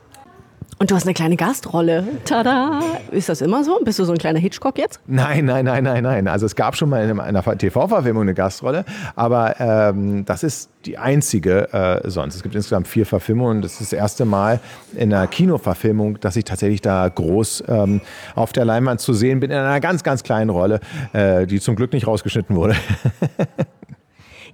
Und 0.78 0.90
du 0.90 0.96
hast 0.96 1.04
eine 1.04 1.14
kleine 1.14 1.36
Gastrolle. 1.36 2.04
Tada! 2.24 2.80
Ist 3.10 3.28
das 3.28 3.40
immer 3.40 3.64
so? 3.64 3.80
Bist 3.84 3.98
du 3.98 4.04
so 4.04 4.12
ein 4.12 4.18
kleiner 4.18 4.38
Hitchcock 4.38 4.76
jetzt? 4.76 5.00
Nein, 5.06 5.44
nein, 5.44 5.64
nein, 5.64 5.84
nein, 5.84 6.02
nein. 6.02 6.28
Also 6.28 6.46
es 6.46 6.56
gab 6.56 6.76
schon 6.76 6.88
mal 6.88 7.08
in 7.08 7.20
einer 7.20 7.42
TV-Verfilmung 7.42 8.22
eine 8.22 8.34
Gastrolle, 8.34 8.84
aber 9.14 9.60
ähm, 9.60 10.24
das 10.24 10.42
ist 10.42 10.70
die 10.84 10.98
einzige 10.98 11.72
äh, 11.72 12.10
sonst. 12.10 12.34
Es 12.34 12.42
gibt 12.42 12.54
insgesamt 12.54 12.88
vier 12.88 13.06
Verfilmungen. 13.06 13.62
Das 13.62 13.72
ist 13.72 13.80
das 13.80 13.92
erste 13.92 14.24
Mal 14.24 14.60
in 14.94 15.14
einer 15.14 15.26
Kinoverfilmung, 15.26 16.20
dass 16.20 16.36
ich 16.36 16.44
tatsächlich 16.44 16.82
da 16.82 17.08
groß 17.08 17.64
ähm, 17.68 18.00
auf 18.34 18.52
der 18.52 18.64
Leinwand 18.64 19.00
zu 19.00 19.12
sehen 19.12 19.40
bin, 19.40 19.50
in 19.50 19.56
einer 19.56 19.80
ganz, 19.80 20.02
ganz 20.02 20.22
kleinen 20.22 20.50
Rolle, 20.50 20.80
äh, 21.12 21.46
die 21.46 21.60
zum 21.60 21.76
Glück 21.76 21.92
nicht 21.92 22.06
rausgeschnitten 22.06 22.56
wurde. 22.56 22.74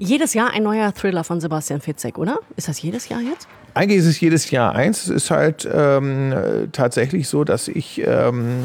jedes 0.00 0.35
Jahr 0.35 0.50
ein 0.50 0.62
neuer 0.62 0.92
Thriller 0.95 1.25
von 1.25 1.40
Sebastian 1.40 1.80
Fitzek, 1.80 2.19
oder? 2.19 2.38
Ist 2.57 2.69
das 2.69 2.80
jedes 2.80 3.09
Jahr 3.09 3.21
jetzt? 3.21 3.47
Eigentlich 3.75 3.99
ist 3.99 4.07
es 4.07 4.21
jedes 4.21 4.50
Jahr 4.50 4.75
eins. 4.75 5.04
Es 5.04 5.11
ist 5.11 5.30
halt 5.30 5.69
ähm, 5.73 6.35
tatsächlich 6.73 7.28
so, 7.28 7.45
dass 7.45 7.69
ich 7.69 8.02
ähm, 8.04 8.64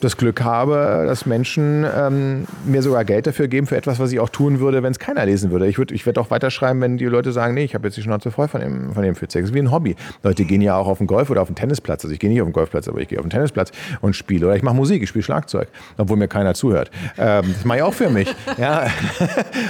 das 0.00 0.16
Glück 0.16 0.42
habe, 0.42 1.04
dass 1.06 1.26
Menschen 1.26 1.84
ähm, 1.96 2.46
mir 2.64 2.82
sogar 2.82 3.04
Geld 3.04 3.26
dafür 3.26 3.48
geben 3.48 3.66
für 3.66 3.76
etwas, 3.76 3.98
was 3.98 4.12
ich 4.12 4.20
auch 4.20 4.28
tun 4.28 4.60
würde, 4.60 4.82
wenn 4.82 4.90
es 4.90 4.98
keiner 4.98 5.24
lesen 5.24 5.50
würde. 5.50 5.66
Ich 5.66 5.78
würde 5.78 5.94
ich 5.94 6.04
würd 6.06 6.18
auch 6.18 6.30
weiterschreiben, 6.30 6.80
wenn 6.80 6.98
die 6.98 7.04
Leute 7.06 7.32
sagen, 7.32 7.54
nee, 7.54 7.64
ich 7.64 7.74
habe 7.74 7.86
jetzt 7.86 7.96
die 7.96 8.02
Schnauze 8.02 8.30
voll 8.30 8.48
von 8.48 8.60
dem, 8.60 8.92
von 8.92 9.02
dem 9.02 9.14
Fitzek. 9.14 9.42
Das 9.42 9.50
ist 9.50 9.54
wie 9.54 9.60
ein 9.60 9.70
Hobby. 9.70 9.96
Leute 10.22 10.44
gehen 10.44 10.60
ja 10.60 10.76
auch 10.76 10.88
auf 10.88 10.98
den 10.98 11.06
Golf 11.06 11.30
oder 11.30 11.42
auf 11.42 11.48
den 11.48 11.56
Tennisplatz. 11.56 12.04
Also 12.04 12.12
ich 12.12 12.20
gehe 12.20 12.30
nicht 12.30 12.40
auf 12.40 12.48
den 12.48 12.52
Golfplatz, 12.52 12.88
aber 12.88 13.00
ich 13.00 13.08
gehe 13.08 13.18
auf 13.18 13.24
den 13.24 13.30
Tennisplatz 13.30 13.70
und 14.00 14.16
spiele. 14.16 14.46
Oder 14.46 14.56
ich 14.56 14.62
mache 14.62 14.74
Musik, 14.74 15.02
ich 15.02 15.08
spiele 15.08 15.22
Schlagzeug, 15.22 15.68
obwohl 15.96 16.16
mir 16.16 16.28
keiner 16.28 16.54
zuhört. 16.54 16.90
Ähm, 17.16 17.54
das 17.54 17.64
mache 17.64 17.78
ich 17.78 17.84
auch 17.84 17.94
für 17.94 18.10
mich. 18.10 18.34
ja. 18.58 18.86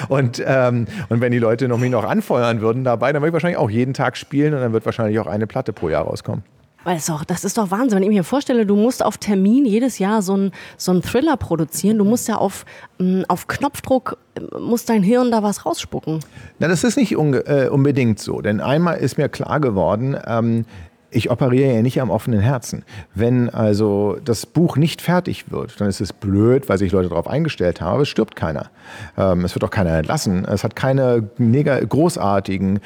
und, 0.09 0.43
ähm, 0.47 0.87
und 1.09 1.21
wenn 1.21 1.33
die 1.33 1.39
Leute 1.39 1.69
noch 1.69 1.79
mich 1.79 1.91
noch 1.91 2.05
anfeuern 2.05 2.61
würden 2.61 2.85
dabei, 2.85 3.13
dann 3.13 3.23
würde 3.23 3.29
ich 3.29 3.35
wahrscheinlich 3.35 3.59
auch 3.59 3.71
jeden 3.71 3.95
Tag 3.95 4.17
spielen 4.17 4.55
und 4.55 4.61
dann 4.61 4.73
wird 4.73 4.85
wahrscheinlich 4.85 5.19
auch 5.19 5.27
eine 5.27 5.47
Platte 5.47 5.73
pro 5.73 5.89
Jahr 5.89 6.05
rauskommen. 6.05 6.43
Weil 6.85 6.99
es 6.99 7.07
doch, 7.07 7.25
das 7.25 7.45
ist 7.45 7.59
doch 7.59 7.71
Wahnsinn. 7.71 7.97
Wenn 7.97 8.05
ich 8.05 8.17
mir 8.17 8.25
vorstelle, 8.25 8.67
du 8.67 8.77
musst 8.77 9.05
auf 9.05 9.19
Termin 9.19 9.65
jedes 9.65 9.99
Jahr 9.99 10.23
so 10.23 10.35
einen 10.35 10.53
so 10.77 10.99
Thriller 11.01 11.37
produzieren. 11.37 11.99
Du 11.99 12.05
musst 12.05 12.29
ja 12.29 12.37
auf, 12.37 12.65
mm, 12.99 13.23
auf 13.29 13.47
Knopfdruck, 13.49 14.19
äh, 14.35 14.59
muss 14.59 14.85
dein 14.85 15.03
Hirn 15.03 15.31
da 15.31 15.43
was 15.43 15.67
rausspucken. 15.67 16.21
Na, 16.59 16.69
das 16.69 16.85
ist 16.85 16.97
nicht 16.97 17.13
äh, 17.13 17.69
unbedingt 17.69 18.19
so. 18.21 18.41
Denn 18.41 18.61
einmal 18.61 18.99
ist 18.99 19.19
mir 19.19 19.29
klar 19.29 19.61
geworden, 19.61 20.17
ähm, 20.27 20.67
ich 21.15 21.31
operiere 21.31 21.75
ja 21.75 21.83
nicht 21.83 22.01
am 22.01 22.11
offenen 22.11 22.41
Herzen. 22.41 22.85
Wenn 23.15 23.49
also 23.49 24.19
das 24.25 24.47
Buch 24.47 24.77
nicht 24.77 25.01
fertig 25.01 25.51
wird, 25.51 25.81
dann 25.81 25.89
ist 25.89 26.01
es 26.01 26.13
blöd, 26.13 26.69
weil 26.69 26.79
sich 26.79 26.93
Leute 26.93 27.09
darauf 27.09 27.29
eingestellt 27.29 27.81
haben, 27.81 27.95
aber 27.95 28.03
es 28.03 28.09
stirbt 28.09 28.35
keiner. 28.37 28.71
Ähm, 29.17 29.45
es 29.45 29.55
wird 29.55 29.65
auch 29.65 29.71
keiner 29.71 29.97
entlassen. 29.97 30.45
Es 30.45 30.65
hat 30.65 30.75
keine 30.75 31.23
großartigen, 31.23 32.81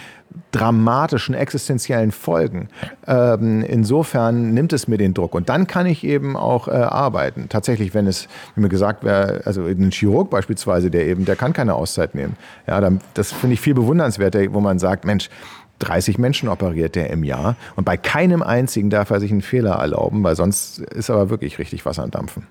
dramatischen, 0.53 1.35
existenziellen 1.35 2.13
Folgen. 2.13 2.69
Ähm, 3.07 3.65
insofern 3.67 4.53
nimmt 4.53 4.73
es 4.73 4.89
mir 4.89 4.99
den 4.99 5.15
Druck. 5.15 5.35
Und 5.35 5.49
dann 5.49 5.67
kann 5.67 5.87
ich 5.87 6.05
eben 6.05 6.37
auch 6.37 6.69
äh, 6.69 6.73
arbeiten. 6.73 7.49
Tatsächlich, 7.49 7.95
wenn 7.95 8.07
es, 8.07 8.29
wie 8.55 8.61
mir 8.61 8.69
gesagt 8.69 9.05
wäre, 9.05 9.41
also 9.47 9.65
ein 9.65 9.91
Chirurg 9.91 10.29
beispielsweise, 10.29 10.91
der 10.91 11.07
eben, 11.07 11.25
der 11.25 11.37
kann 11.37 11.55
keine 11.55 11.75
Auszeit 11.75 12.15
nehmen. 12.15 12.37
Ja, 12.67 12.81
dann, 12.81 13.01
das 13.15 13.33
finde 13.33 13.55
ich 13.55 13.61
viel 13.61 13.75
bewundernswerter, 13.75 14.53
wo 14.53 14.61
man 14.61 14.79
sagt, 14.79 15.05
Mensch, 15.05 15.31
30 15.79 16.19
Menschen 16.19 16.49
operiert 16.49 16.95
der 16.95 17.11
im 17.11 17.25
Jahr 17.25 17.57
und 17.77 17.85
bei 17.85 17.97
keinem 17.97 18.43
einzigen 18.43 18.91
darf 18.91 19.11
er 19.11 19.21
sich 19.21 19.31
einen 19.31 19.43
Fehler 19.43 19.77
erlauben, 19.77 20.23
weil 20.25 20.37
sonst 20.37 20.79
ist 20.79 21.11
aber 21.11 21.31
wirklich 21.31 21.59
richtig 21.59 21.85
Wasser 21.87 22.03
an 22.03 22.11
Dampfen. 22.11 22.47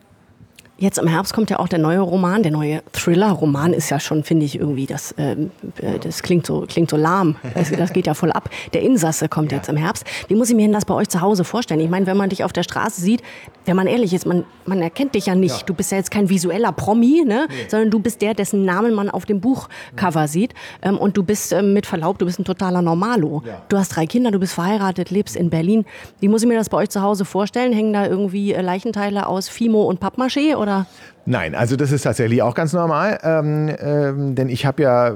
Jetzt 0.80 1.00
im 1.00 1.08
Herbst 1.08 1.34
kommt 1.34 1.50
ja 1.50 1.58
auch 1.58 1.68
der 1.68 1.80
neue 1.80 2.02
Roman, 2.02 2.44
der 2.44 2.52
neue 2.52 2.84
Thriller-Roman 2.94 3.74
ist 3.74 3.90
ja 3.90 4.00
schon, 4.00 4.24
finde 4.24 4.46
ich, 4.46 4.60
irgendwie, 4.60 4.86
das, 4.86 5.12
äh, 5.14 5.36
das 6.04 6.22
klingt, 6.22 6.46
so, 6.46 6.66
klingt 6.68 6.92
so 6.92 6.98
lahm. 6.98 7.36
Das, 7.56 7.72
das 7.72 7.94
geht 7.94 8.06
ja 8.06 8.14
voll 8.14 8.32
ab. 8.32 8.52
Der 8.74 8.84
Insasse 8.84 9.28
kommt 9.28 9.52
ja. 9.52 9.58
jetzt 9.58 9.70
im 9.70 9.78
Herbst. 9.78 10.06
Wie 10.28 10.36
muss 10.36 10.50
ich 10.50 10.56
mir 10.56 10.64
denn 10.64 10.74
das 10.74 10.86
bei 10.86 10.94
euch 10.94 11.10
zu 11.10 11.22
Hause 11.22 11.44
vorstellen? 11.44 11.80
Ich 11.80 11.90
meine, 11.90 12.06
wenn 12.06 12.16
man 12.16 12.30
dich 12.30 12.44
auf 12.44 12.54
der 12.54 12.62
Straße 12.62 13.02
sieht, 13.02 13.24
wenn 13.66 13.76
man 13.76 13.88
ehrlich 13.88 14.14
ist, 14.14 14.28
man, 14.28 14.46
man 14.66 14.82
erkennt 14.84 15.16
dich 15.16 15.26
ja 15.26 15.34
nicht. 15.34 15.58
Ja. 15.58 15.66
Du 15.66 15.74
bist 15.74 15.92
ja 15.92 15.98
jetzt 15.98 16.12
kein 16.12 16.30
visueller 16.30 16.72
Promi, 16.72 17.24
ne? 17.26 17.48
Nee. 17.50 17.56
sondern 17.68 17.90
du 17.90 18.00
bist 18.00 18.22
der, 18.22 18.36
dessen 18.36 18.64
Namen 18.64 18.94
man 18.94 19.10
auf 19.10 19.26
dem 19.26 19.42
Buchcover 19.42 20.22
ja. 20.22 20.28
sieht. 20.28 20.54
Ähm, 20.84 21.00
und 21.00 21.18
du 21.18 21.24
bist 21.24 21.54
ähm, 21.54 21.74
mit 21.74 21.88
Verlaub, 21.88 22.20
du 22.20 22.26
bist 22.28 22.40
ein 22.40 22.46
totaler 22.46 22.84
Normalo. 22.84 23.42
Ja. 23.46 23.64
Du 23.68 23.78
hast 23.78 23.96
drei 23.96 24.06
Kinder, 24.06 24.30
du 24.30 24.38
bist 24.38 24.54
verheiratet, 24.54 25.10
lebst 25.10 25.36
in 25.36 25.50
Berlin. 25.50 25.86
Wie 26.20 26.28
muss 26.28 26.44
ich 26.44 26.48
mir 26.48 26.56
das 26.56 26.70
bei 26.70 26.78
euch 26.78 26.90
zu 26.90 27.02
Hause 27.02 27.26
vorstellen? 27.26 27.74
Hängen 27.74 27.94
da 27.94 28.06
irgendwie 28.06 28.54
äh, 28.54 28.62
Leichenteile 28.62 29.26
aus 29.26 29.50
Fimo 29.50 29.82
und 29.82 30.00
Pappmaché 30.00 30.56
oder? 30.56 30.67
Nein, 31.26 31.56
also 31.56 31.76
das 31.76 31.92
ist 31.92 32.04
tatsächlich 32.04 32.42
auch 32.42 32.56
ganz 32.56 32.74
normal, 32.74 33.20
ähm, 33.24 33.70
ähm, 33.80 34.36
denn 34.36 34.50
ich 34.50 34.66
habe 34.66 34.84
ja 34.84 35.10
äh, 35.10 35.14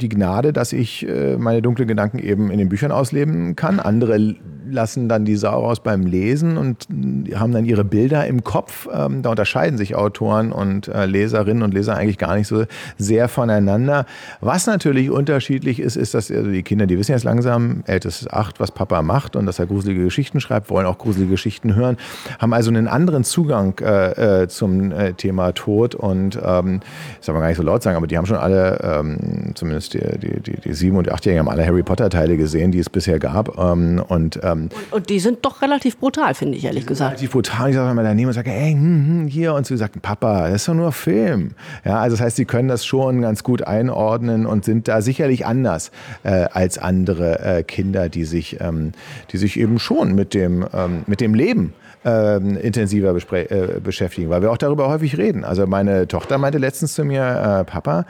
die 0.00 0.08
Gnade, 0.08 0.52
dass 0.52 0.72
ich 0.72 1.06
äh, 1.08 1.36
meine 1.36 1.62
dunklen 1.62 1.88
Gedanken 1.88 2.18
eben 2.18 2.50
in 2.50 2.58
den 2.58 2.68
Büchern 2.68 2.92
ausleben 2.92 3.56
kann. 3.56 3.80
Andere 3.80 4.36
lassen 4.72 5.08
dann 5.08 5.24
die 5.24 5.36
Sau 5.36 5.60
raus 5.60 5.80
beim 5.80 6.06
Lesen 6.06 6.56
und 6.56 6.88
haben 7.34 7.52
dann 7.52 7.64
ihre 7.64 7.84
Bilder 7.84 8.26
im 8.26 8.44
Kopf. 8.44 8.88
Ähm, 8.92 9.22
da 9.22 9.30
unterscheiden 9.30 9.78
sich 9.78 9.94
Autoren 9.94 10.52
und 10.52 10.88
äh, 10.88 11.06
Leserinnen 11.06 11.62
und 11.62 11.74
Leser 11.74 11.96
eigentlich 11.96 12.18
gar 12.18 12.36
nicht 12.36 12.46
so 12.46 12.64
sehr 12.98 13.28
voneinander. 13.28 14.06
Was 14.40 14.66
natürlich 14.66 15.10
unterschiedlich 15.10 15.80
ist, 15.80 15.96
ist, 15.96 16.14
dass 16.14 16.30
also 16.30 16.50
die 16.50 16.62
Kinder, 16.62 16.86
die 16.86 16.98
wissen 16.98 17.12
jetzt 17.12 17.24
langsam, 17.24 17.82
ältestes 17.86 18.30
acht, 18.30 18.60
was 18.60 18.70
Papa 18.72 19.02
macht 19.02 19.36
und 19.36 19.46
dass 19.46 19.58
er 19.58 19.66
gruselige 19.66 20.04
Geschichten 20.04 20.40
schreibt, 20.40 20.70
wollen 20.70 20.86
auch 20.86 20.98
gruselige 20.98 21.30
Geschichten 21.30 21.74
hören, 21.74 21.96
haben 22.38 22.52
also 22.52 22.70
einen 22.70 22.88
anderen 22.88 23.24
Zugang 23.24 23.78
äh, 23.80 24.42
äh, 24.42 24.48
zum 24.48 24.92
äh, 24.92 25.12
Thema 25.14 25.52
Tod 25.52 25.94
und 25.94 26.38
ähm, 26.42 26.80
das 27.16 27.26
soll 27.26 27.34
man 27.34 27.42
gar 27.42 27.48
nicht 27.48 27.56
so 27.56 27.62
laut 27.62 27.82
sagen, 27.82 27.96
aber 27.96 28.06
die 28.06 28.18
haben 28.18 28.26
schon 28.26 28.36
alle, 28.36 28.78
ähm, 28.82 29.52
zumindest 29.54 29.94
die, 29.94 30.18
die, 30.18 30.40
die, 30.40 30.60
die 30.60 30.72
sieben- 30.74 30.96
und 30.96 31.10
achtjährigen, 31.10 31.46
haben 31.46 31.52
alle 31.52 31.66
Harry 31.66 31.82
Potter-Teile 31.82 32.36
gesehen, 32.36 32.72
die 32.72 32.78
es 32.78 32.90
bisher 32.90 33.18
gab 33.18 33.58
ähm, 33.58 34.02
und 34.06 34.38
ähm, 34.42 34.59
und, 34.64 34.92
und, 34.92 35.10
die 35.10 35.20
sind 35.20 35.44
doch 35.44 35.62
relativ 35.62 35.98
brutal, 35.98 36.34
finde 36.34 36.58
ich, 36.58 36.64
ehrlich 36.64 36.86
gesagt. 36.86 37.12
Relativ 37.12 37.32
brutal. 37.32 37.70
Ich 37.70 37.76
sage 37.76 37.94
mal 37.94 38.02
daneben 38.02 38.28
und 38.28 38.34
sage, 38.34 38.50
ey, 38.50 38.72
hm, 38.72 39.06
hm, 39.06 39.26
hier. 39.26 39.54
Und 39.54 39.66
sie 39.66 39.76
sagt, 39.76 40.00
Papa, 40.02 40.48
das 40.48 40.62
ist 40.62 40.68
doch 40.68 40.74
nur 40.74 40.92
Film. 40.92 41.52
Ja, 41.84 42.00
also 42.00 42.16
das 42.16 42.24
heißt, 42.24 42.36
sie 42.36 42.44
können 42.44 42.68
das 42.68 42.84
schon 42.84 43.22
ganz 43.22 43.42
gut 43.42 43.62
einordnen 43.62 44.46
und 44.46 44.64
sind 44.64 44.88
da 44.88 45.02
sicherlich 45.02 45.46
anders 45.46 45.90
äh, 46.22 46.46
als 46.52 46.78
andere 46.78 47.40
äh, 47.40 47.62
Kinder, 47.62 48.08
die 48.08 48.24
sich, 48.24 48.60
ähm, 48.60 48.92
die 49.32 49.38
sich 49.38 49.58
eben 49.58 49.78
schon 49.78 50.14
mit 50.14 50.34
dem, 50.34 50.66
ähm, 50.72 51.02
mit 51.06 51.20
dem 51.20 51.34
Leben 51.34 51.72
ähm, 52.04 52.56
intensiver 52.56 53.14
äh, 53.32 53.80
beschäftigen, 53.80 54.30
weil 54.30 54.42
wir 54.42 54.50
auch 54.50 54.58
darüber 54.58 54.88
häufig 54.88 55.18
reden. 55.18 55.44
Also 55.44 55.66
meine 55.66 56.08
Tochter 56.08 56.38
meinte 56.38 56.58
letztens 56.58 56.94
zu 56.94 57.04
mir, 57.04 57.22
äh, 57.60 57.64
Papa, 57.64 58.06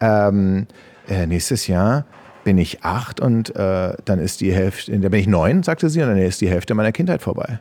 ähm, 0.00 0.66
äh, 1.08 1.26
nächstes 1.26 1.66
Jahr 1.66 2.06
bin 2.44 2.58
ich 2.58 2.84
acht 2.84 3.20
und 3.20 3.54
äh, 3.56 3.94
dann 4.04 4.18
ist 4.20 4.40
die 4.40 4.52
Hälfte, 4.52 4.92
dann 4.92 5.10
bin 5.10 5.20
ich 5.20 5.26
neun, 5.26 5.62
sagte 5.62 5.88
sie, 5.88 6.00
und 6.02 6.08
dann 6.08 6.18
ist 6.18 6.40
die 6.40 6.48
Hälfte 6.48 6.74
meiner 6.74 6.92
Kindheit 6.92 7.22
vorbei. 7.22 7.58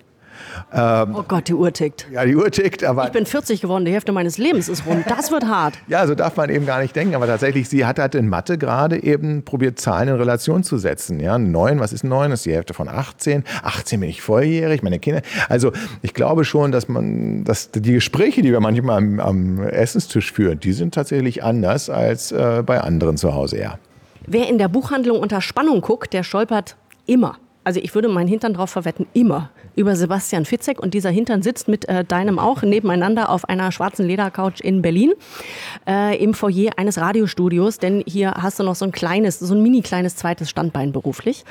Ähm, 0.74 1.16
oh 1.16 1.24
Gott, 1.28 1.48
die 1.48 1.54
Uhr 1.54 1.72
tickt. 1.72 2.08
Ja, 2.12 2.25
die 2.25 2.36
Uhr 2.36 2.50
tickt, 2.52 2.84
aber. 2.84 3.06
Ich 3.06 3.12
bin 3.12 3.25
40 3.25 3.62
geworden, 3.62 3.86
die 3.86 3.92
Hälfte 3.92 4.12
meines 4.12 4.38
Lebens 4.38 4.70
ist 4.70 4.86
rum. 4.86 5.04
Das 5.08 5.32
wird 5.32 5.46
hart. 5.46 5.75
ja, 5.88 6.06
so 6.08 6.16
darf 6.16 6.36
man 6.36 6.50
eben 6.50 6.66
gar 6.66 6.82
nicht 6.82 6.96
denken. 6.96 7.16
Aber 7.16 7.28
tatsächlich, 7.28 7.70
sie 7.70 7.86
hat 7.86 8.00
halt 8.00 8.16
in 8.16 8.28
Mathe 8.28 8.58
gerade 8.58 9.02
eben 9.02 9.44
probiert, 9.44 9.80
Zahlen 9.80 10.10
in 10.10 10.16
Relation 10.16 10.63
zu 10.63 10.78
setzen. 10.78 11.20
Ja, 11.20 11.38
neun, 11.38 11.80
was 11.80 11.94
ist 11.94 12.04
neun? 12.04 12.32
Das 12.32 12.42
ist 12.42 12.46
die 12.46 12.54
Hälfte 12.54 12.74
von 12.74 12.88
18. 12.88 13.44
18 13.63 14.00
bin 14.00 14.10
ich 14.10 14.22
volljährig, 14.22 14.84
meine 14.84 15.00
Kinder. 15.00 15.22
Also, 15.50 15.72
ich 16.02 16.13
glaube 16.13 16.46
schon, 16.46 16.72
dass 16.72 16.88
man, 16.88 17.44
dass 17.44 17.72
die 17.72 17.94
Gespräche, 17.94 18.42
die 18.42 18.52
wir 18.52 18.60
manchmal 18.60 18.98
am, 18.98 19.20
am 19.20 19.60
Essenstisch 19.63 20.32
führen, 20.32 20.60
die 20.60 20.74
sind 20.74 20.94
tatsächlich 20.94 21.44
anders 21.44 21.90
als 21.90 22.32
äh, 22.32 22.63
bei 22.66 22.82
anderen 22.82 23.18
zu 23.18 23.34
Hause, 23.34 23.60
ja. 23.60 23.78
Wer 24.25 24.48
in 24.48 24.58
der 24.58 24.68
Buchhandlung 24.68 25.20
unter 25.20 25.42
Spannung 25.42 25.82
guckt, 25.82 26.13
der 26.13 26.24
stolpert 26.24 26.75
immer. 27.06 27.38
Also 27.65 27.80
ich 27.82 27.96
würde 27.96 28.10
meinen 28.10 28.27
Hintern 28.27 28.53
drauf 28.53 28.70
verwetten, 28.70 29.08
immer 29.13 29.50
über 29.75 29.96
Sebastian 29.96 30.46
Fitzek. 30.46 30.80
Und 30.80 30.94
dieser 30.94 31.10
Hintern 31.10 31.42
sitzt 31.42 31.68
mit 31.68 31.88
äh, 31.88 32.03
deinem 32.03 32.39
auch 32.39 32.62
nebeneinander 32.62 33.30
auf 33.30 33.48
einer 33.48 33.72
schwarzen 33.72 34.06
Ledercouch 34.06 34.62
in 34.62 34.82
Berlin 34.82 35.13
äh, 35.88 36.22
im 36.22 36.34
Foyer 36.34 36.74
eines 36.77 36.98
Radiostudios. 36.98 37.80
Denn 37.80 38.03
hier 38.06 38.32
hast 38.32 38.60
du 38.60 38.63
noch 38.63 38.75
so 38.75 38.86
ein 38.86 38.92
kleines, 38.92 39.39
so 39.39 39.53
ein 39.56 39.63
mini 39.63 39.82
kleines 39.82 40.15
zweites 40.15 40.50
Standbein 40.50 40.92
beruflich. 40.92 41.46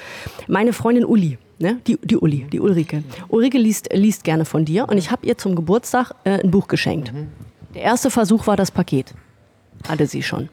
Meine 0.49 0.73
Freundin 0.73 1.05
Uli, 1.05 1.39
ne? 1.59 1.79
die, 1.87 1.99
die 2.03 2.17
Uli, 2.17 2.47
die 2.53 2.61
Ulrike. 2.61 3.03
Ulrike 3.29 3.59
liest, 3.59 3.89
liest 3.93 4.25
gerne 4.25 4.45
von 4.45 4.65
dir 4.65 4.89
und 4.89 4.99
ich 4.99 5.11
habe 5.11 5.27
ihr 5.27 5.39
zum 5.39 5.57
Geburtstag 5.57 6.13
äh, 6.25 6.43
ein 6.43 6.51
Buch 6.51 6.69
geschenkt. 6.69 7.13
Der 7.75 7.83
erste 7.83 8.11
Versuch 8.11 8.47
war 8.47 8.57
das 8.57 8.71
Paket. 8.71 9.15
Hatte 9.89 10.07
sie 10.07 10.23
schon. 10.23 10.49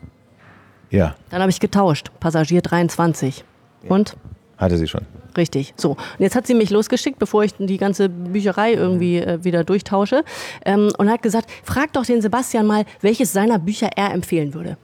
Ja. 0.90 1.16
Dann 1.30 1.42
habe 1.42 1.50
ich 1.50 1.60
getauscht. 1.60 2.12
Passagier 2.20 2.62
23. 2.62 3.44
Ja. 3.84 3.90
Und? 3.90 4.16
Hatte 4.58 4.78
sie 4.78 4.88
schon. 4.88 5.06
Richtig. 5.38 5.74
So. 5.78 5.92
Und 5.92 6.20
jetzt 6.20 6.36
hat 6.36 6.48
sie 6.48 6.54
mich 6.54 6.70
losgeschickt, 6.70 7.20
bevor 7.20 7.44
ich 7.44 7.54
die 7.56 7.78
ganze 7.78 8.10
Bücherei 8.10 8.74
irgendwie 8.74 9.18
äh, 9.18 9.44
wieder 9.44 9.64
durchtausche. 9.64 10.24
Ähm, 10.66 10.92
und 10.98 11.10
hat 11.10 11.22
gesagt, 11.22 11.50
frag 11.64 11.94
doch 11.94 12.06
den 12.06 12.22
Sebastian 12.22 12.66
mal, 12.66 12.86
welches 13.02 13.32
seiner 13.32 13.60
Bücher 13.60 13.90
er 13.96 14.12
empfehlen 14.12 14.54
würde. 14.54 14.78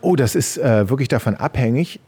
Oh, 0.00 0.16
das 0.16 0.34
ist 0.34 0.58
äh, 0.58 0.88
wirklich 0.88 1.08
davon 1.08 1.34
abhängig 1.36 2.00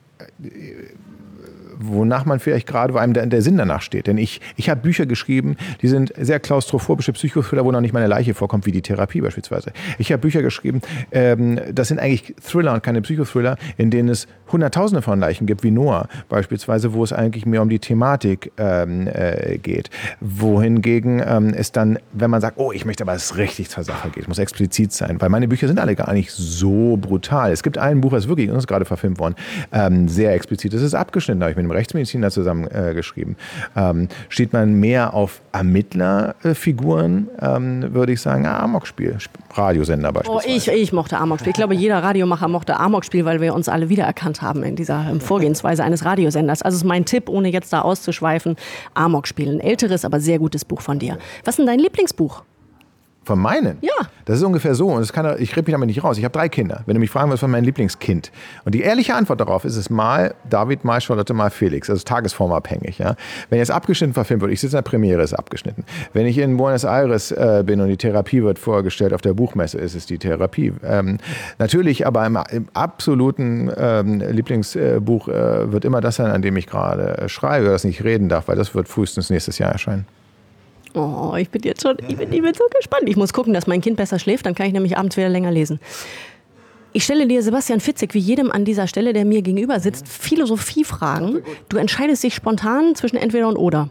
wonach 1.79 2.25
man 2.25 2.41
vielleicht 2.41 2.67
gerade, 2.67 2.95
wo 2.95 2.99
einem 2.99 3.13
der, 3.13 3.27
der 3.27 3.43
Sinn 3.43 3.57
danach 3.57 3.83
steht. 3.83 4.07
Denn 4.07 4.19
ich, 4.19 4.41
ich 4.57 4.69
habe 4.69 4.81
Bücher 4.81 5.07
geschrieben, 5.07 5.57
die 5.83 5.89
sind 5.89 6.13
sehr 6.19 6.41
klaustrophobische 6.41 7.13
Psychothriller, 7.13 7.65
wo 7.65 7.73
noch 7.73 7.81
nicht 7.81 7.93
meine 7.93 8.07
Leiche 8.07 8.35
vorkommt, 8.35 8.67
wie 8.67 8.73
die 8.73 8.83
Therapie 8.83 9.21
beispielsweise. 9.21 9.73
Ich 9.99 10.13
habe 10.13 10.21
Bücher 10.21 10.43
geschrieben, 10.43 10.81
ähm, 11.13 11.61
das 11.73 11.89
sind 11.89 11.99
eigentlich 11.99 12.35
Thriller 12.43 12.75
und 12.75 12.83
keine 12.83 13.03
Psychothriller, 13.03 13.57
in 13.77 13.91
denen 13.91 14.09
es 14.09 14.27
Hunderttausende 14.51 15.03
von 15.03 15.19
Leichen 15.19 15.47
gibt, 15.47 15.63
wie 15.63 15.71
Noah 15.71 16.09
beispielsweise, 16.29 16.93
wo 16.93 17.03
es 17.03 17.13
eigentlich 17.13 17.47
mehr 17.47 17.63
um 17.63 17.69
die 17.69 17.79
Thematik 17.79 18.53
ähm, 18.59 19.09
äh, 19.09 19.59
geht. 19.59 19.91
Wohingegen 20.21 21.23
ähm, 21.27 21.53
es 21.55 21.73
dann, 21.73 21.99
wenn 22.13 22.31
man 22.31 22.41
sagt, 22.41 22.59
oh, 22.59 22.73
ich 22.73 22.85
möchte 22.85 23.03
aber, 23.03 23.13
dass 23.13 23.25
es 23.25 23.37
richtig 23.37 23.71
zur 23.71 23.85
Sache 23.85 24.11
geht, 24.11 24.29
muss 24.29 24.39
explizit 24.39 24.93
sein, 24.93 25.21
weil 25.21 25.29
meine 25.29 25.49
Bücher 25.49 25.67
sind 25.67 25.79
alle 25.79 25.95
gar 25.95 26.13
nicht 26.13 26.31
so 26.31 26.97
brutal. 26.97 27.53
Es 27.53 27.63
gibt 27.63 27.79
ein 27.79 28.01
Buch, 28.01 28.13
das 28.13 28.29
wirklich, 28.29 28.49
ist 28.49 28.67
gerade 28.67 28.85
verfilmt 28.85 29.19
worden, 29.19 29.35
ähm, 29.73 30.09
sehr 30.09 30.35
explizit. 30.35 30.73
Das 30.73 30.83
ist 30.83 30.95
abgeschnitten, 30.95 31.43
habe 31.43 31.51
ich 31.51 31.57
mit 31.57 31.66
einem 31.67 31.77
Rechtsmediziner 31.77 32.31
zusammen 32.31 32.69
äh, 32.69 32.95
geschrieben. 32.95 33.37
Ähm, 33.77 34.09
steht 34.29 34.53
man 34.53 34.75
mehr 34.75 35.15
auf 35.15 35.41
Ermittlerfiguren, 35.53 37.29
ähm, 37.41 37.95
würde 37.95 38.13
ich 38.13 38.21
sagen, 38.21 38.47
ah, 38.47 38.61
Amokspiel, 38.61 39.19
Radiosender 39.55 40.13
beispielsweise. 40.13 40.49
Oh, 40.49 40.57
ich, 40.57 40.69
ich 40.69 40.93
mochte 40.93 41.19
Amokspiel. 41.19 41.51
Ich 41.51 41.57
glaube, 41.57 41.75
jeder 41.75 42.03
Radiomacher 42.03 42.49
mochte 42.49 42.79
Amokspiel, 42.79 43.25
weil 43.25 43.41
wir 43.41 43.55
uns 43.55 43.69
alle 43.69 43.89
wiedererkannt 43.89 44.43
haben 44.43 44.63
in 44.63 44.77
dieser 44.77 45.07
ähm, 45.11 45.21
Vorgehensweise 45.21 45.83
eines 45.83 46.05
Radiosenders. 46.05 46.63
Also 46.63 46.77
ist 46.77 46.85
mein 46.85 47.05
Tipp, 47.05 47.29
ohne 47.29 47.49
jetzt 47.49 47.73
da 47.73 47.83
auszuschweifen, 47.83 48.57
Amokspiel. 48.95 49.49
Ein 49.51 49.61
älteres, 49.61 50.05
aber 50.05 50.21
sehr 50.21 50.39
gutes 50.39 50.65
Buch 50.65 50.81
von 50.81 50.99
dir. 50.99 51.19
Was 51.45 51.55
ist 51.55 51.59
denn 51.59 51.67
dein 51.67 51.79
Lieblingsbuch? 51.79 52.43
Von 53.27 53.41
meinen? 53.41 53.79
Ja. 53.81 53.91
Das 54.25 54.39
ist 54.39 54.45
ungefähr 54.45 54.77
so. 54.77 54.87
Und 54.87 55.01
das 55.01 55.13
kann, 55.13 55.27
ich 55.41 55.51
rede 55.57 55.67
mich 55.67 55.73
damit 55.73 55.89
nicht 55.89 56.05
raus. 56.05 56.17
Ich 56.17 56.23
habe 56.23 56.33
drei 56.33 56.49
Kinder. 56.49 56.83
Wenn 56.87 56.95
du 56.95 57.01
mich 57.01 57.11
fragen 57.11 57.29
willst, 57.29 57.43
was 57.43 57.51
mein 57.51 57.65
Lieblingskind. 57.65 58.31
Und 58.65 58.73
die 58.73 58.83
ehrliche 58.83 59.17
Antwort 59.17 59.41
darauf 59.41 59.65
ist 59.65 59.75
es 59.75 59.91
mal 59.91 60.35
David, 60.49 60.85
mal 60.85 61.01
Charlotte, 61.01 61.35
mal 61.35 61.51
Felix. 61.51 61.91
Also 61.91 62.05
tagesformabhängig. 62.05 62.99
Ja? 62.99 63.17
Wenn 63.51 63.59
jetzt 63.59 63.73
abgeschnitten 63.73 64.15
verfilmt 64.15 64.43
wird, 64.43 64.53
ich 64.53 64.61
sitze 64.61 64.77
in 64.77 64.85
der 64.85 64.89
Premiere, 64.89 65.23
ist 65.23 65.35
abgeschnitten. 65.35 65.85
Wenn 66.13 66.25
ich 66.27 66.39
in 66.39 66.57
Buenos 66.57 66.85
Aires 66.85 67.33
äh, 67.33 67.65
bin 67.67 67.81
und 67.81 67.89
die 67.89 67.97
Therapie 67.97 68.45
wird 68.45 68.61
vorgestellt 68.61 69.13
auf 69.13 69.23
der 69.23 69.35
Buchmesse, 69.35 69.79
ist 69.79 69.97
es 69.97 70.07
die 70.07 70.19
Therapie. 70.19 70.73
Ähm, 70.85 71.19
natürlich, 71.59 72.07
aber 72.07 72.25
im, 72.27 72.39
im 72.53 72.69
absoluten 72.75 73.73
ähm, 73.77 74.21
Lieblingsbuch 74.21 75.27
äh, 75.27 75.73
wird 75.73 75.85
immer 75.85 76.01
das 76.01 76.15
sein, 76.15 76.31
an 76.31 76.43
dem 76.43 76.57
ich 76.57 76.69
gerade 76.69 77.19
äh, 77.19 77.29
schreibe, 77.29 77.67
das 77.67 77.83
nicht 77.83 78.05
reden 78.05 78.29
darf, 78.29 78.47
weil 78.47 78.57
das 78.57 78.73
wird 78.73 78.87
frühestens 78.87 79.31
nächstes 79.31 79.59
Jahr 79.59 79.73
erscheinen. 79.73 80.07
Oh, 80.97 81.35
ich 81.37 81.51
bin 81.51 81.61
jetzt 81.63 81.83
schon, 81.83 81.99
ich 82.09 82.17
bin, 82.17 82.33
ich 82.33 82.41
bin 82.41 82.55
so 82.55 82.65
gespannt. 82.75 83.05
Ich 83.07 83.17
muss 83.17 83.35
gucken, 83.35 83.53
dass 83.53 83.67
mein 83.67 83.83
Kind 83.83 83.99
besser 83.99 84.19
schläft, 84.19 84.47
dann 84.47 84.55
kann 84.55 84.67
ich 84.67 84.73
nämlich 84.73 84.97
abends 84.97 85.17
wieder 85.17 85.29
länger 85.29 85.51
lesen. 85.51 85.79
Ich 86.95 87.05
stelle 87.05 87.27
dir 87.27 87.43
Sebastian 87.43 87.81
Fitzig, 87.81 88.15
wie 88.15 88.19
jedem 88.19 88.51
an 88.51 88.65
dieser 88.65 88.87
Stelle, 88.87 89.13
der 89.13 89.27
mir 89.27 89.43
gegenüber 89.43 89.79
sitzt, 89.79 90.09
Philosophiefragen. 90.09 91.43
Du 91.69 91.77
entscheidest 91.77 92.23
dich 92.23 92.35
spontan 92.35 92.95
zwischen 92.95 93.17
entweder 93.17 93.49
und 93.49 93.59
oder. 93.59 93.91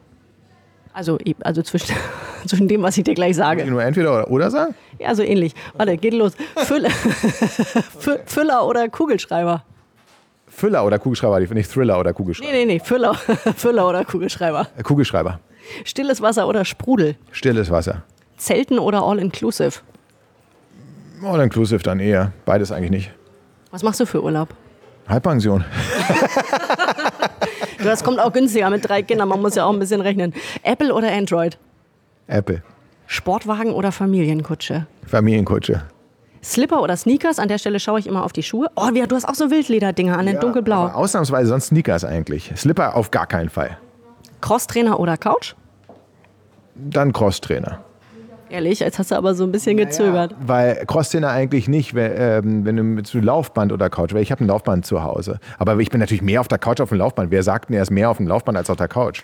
Also, 0.93 1.19
also 1.41 1.61
zwischen, 1.61 1.93
zwischen 2.47 2.67
dem, 2.67 2.81
was 2.81 2.97
ich 2.97 3.03
dir 3.03 3.13
gleich 3.13 3.35
sage. 3.35 3.59
Muss 3.59 3.65
ich 3.65 3.71
nur 3.71 3.83
entweder 3.83 4.11
oder, 4.11 4.31
oder 4.31 4.49
sagen? 4.49 4.73
Ja, 4.97 5.13
so 5.13 5.21
ähnlich. 5.21 5.53
Warte, 5.77 5.97
geht 5.97 6.15
los. 6.15 6.33
Füller, 6.55 6.89
Füller 8.25 8.65
oder 8.65 8.89
Kugelschreiber? 8.89 9.63
Füller 10.47 10.83
oder 10.83 10.97
Kugelschreiber, 10.97 11.39
nicht 11.53 11.71
Thriller 11.71 11.99
oder 11.99 12.13
Kugelschreiber. 12.13 12.51
Nee, 12.51 12.65
nee, 12.65 12.73
nee, 12.73 12.79
Füller, 12.79 13.13
Füller 13.55 13.87
oder 13.87 14.03
Kugelschreiber. 14.05 14.67
Kugelschreiber. 14.81 15.39
Stilles 15.83 16.21
Wasser 16.21 16.47
oder 16.47 16.65
Sprudel? 16.65 17.15
Stilles 17.31 17.69
Wasser. 17.69 18.03
Zelten 18.37 18.79
oder 18.79 19.03
All-Inclusive? 19.03 19.79
All-Inclusive 21.23 21.83
dann 21.83 21.99
eher. 21.99 22.31
Beides 22.45 22.71
eigentlich 22.71 22.91
nicht. 22.91 23.11
Was 23.71 23.83
machst 23.83 23.99
du 23.99 24.05
für 24.05 24.23
Urlaub? 24.23 24.49
Halbpension. 25.07 25.63
das 27.83 28.03
kommt 28.03 28.19
auch 28.19 28.33
günstiger 28.33 28.69
mit 28.69 28.87
drei 28.87 29.01
Kindern. 29.03 29.29
Man 29.29 29.41
muss 29.41 29.55
ja 29.55 29.65
auch 29.65 29.73
ein 29.73 29.79
bisschen 29.79 30.01
rechnen. 30.01 30.33
Apple 30.63 30.93
oder 30.93 31.11
Android? 31.11 31.57
Apple. 32.27 32.63
Sportwagen 33.07 33.73
oder 33.73 33.91
Familienkutsche? 33.91 34.87
Familienkutsche. 35.05 35.83
Slipper 36.43 36.81
oder 36.81 36.95
Sneakers? 36.95 37.39
An 37.39 37.47
der 37.47 37.57
Stelle 37.57 37.79
schaue 37.79 37.99
ich 37.99 38.07
immer 38.07 38.23
auf 38.23 38.33
die 38.33 38.43
Schuhe. 38.43 38.69
Oh, 38.75 38.89
du 38.91 39.15
hast 39.15 39.25
auch 39.25 39.35
so 39.35 39.49
Wildlederdinger 39.49 40.17
an, 40.17 40.27
ja, 40.27 40.33
dunkelblau. 40.33 40.87
Ausnahmsweise 40.87 41.49
sonst 41.49 41.67
Sneakers 41.67 42.03
eigentlich. 42.03 42.51
Slipper 42.55 42.95
auf 42.95 43.11
gar 43.11 43.27
keinen 43.27 43.49
Fall. 43.49 43.77
Crosstrainer 44.45 44.99
oder 44.99 45.17
Couch? 45.17 45.55
Dann 46.75 47.11
Crosstrainer. 47.13 47.79
Ehrlich, 48.47 48.79
jetzt 48.79 48.99
hast 48.99 49.09
du 49.09 49.15
aber 49.15 49.33
so 49.33 49.43
ein 49.43 49.51
bisschen 49.51 49.75
gezögert. 49.75 50.33
Naja, 50.33 50.47
weil 50.47 50.85
Crosstrainer 50.85 51.31
eigentlich 51.31 51.67
nicht, 51.67 51.95
wenn, 51.95 52.11
ähm, 52.15 52.63
wenn 52.63 52.75
du 52.75 52.83
mit 52.83 53.11
Laufband 53.11 53.73
oder 53.73 53.89
Couch, 53.89 54.13
weil 54.13 54.21
ich 54.21 54.31
habe 54.31 54.43
ein 54.43 54.47
Laufband 54.47 54.85
zu 54.85 55.01
Hause. 55.01 55.39
Aber 55.57 55.79
ich 55.79 55.89
bin 55.89 55.99
natürlich 55.99 56.21
mehr 56.21 56.41
auf 56.41 56.47
der 56.47 56.59
Couch 56.59 56.79
auf 56.79 56.89
dem 56.89 56.99
Laufband. 56.99 57.31
Wer 57.31 57.41
sagt 57.41 57.69
denn, 57.69 57.75
er 57.75 57.81
ist 57.81 57.89
mehr 57.89 58.07
auf 58.07 58.17
dem 58.17 58.27
Laufband 58.27 58.55
als 58.55 58.69
auf 58.69 58.77
der 58.77 58.87
Couch? 58.87 59.23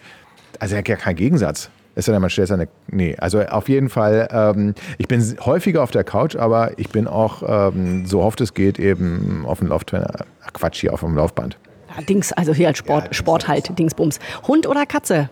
Also 0.58 0.76
ja 0.76 0.82
kein 0.82 1.16
Gegensatz. 1.16 1.70
Ist 1.94 2.08
ja 2.08 2.20
man 2.20 2.32
stellt 2.32 2.48
seine. 2.48 2.68
Nee, 2.88 3.16
also 3.20 3.42
auf 3.42 3.70
jeden 3.70 3.90
Fall, 3.90 4.28
ähm, 4.32 4.74
ich 4.98 5.08
bin 5.08 5.22
häufiger 5.46 5.84
auf 5.84 5.92
der 5.92 6.04
Couch, 6.04 6.36
aber 6.36 6.80
ich 6.80 6.90
bin 6.90 7.06
auch, 7.06 7.44
ähm, 7.46 8.08
so 8.08 8.22
oft 8.22 8.42
es 8.42 8.56
geht, 8.56 8.80
eben 8.80 9.44
auf 9.46 9.60
dem 9.60 9.68
Lauftrainer. 9.68 10.26
Ach 10.44 10.54
Quatsch, 10.54 10.82
hier 10.82 10.94
auf 10.94 11.02
dem 11.02 11.16
Laufband. 11.16 11.58
Ja, 11.96 12.02
Dings, 12.04 12.32
also 12.34 12.54
hier 12.54 12.68
als 12.68 12.78
Sport, 12.78 13.08
ja, 13.08 13.14
Sport 13.14 13.48
halt, 13.48 13.78
Dingsbums. 13.78 14.20
Hund 14.48 14.68
oder 14.68 14.86
Katze? 14.86 15.30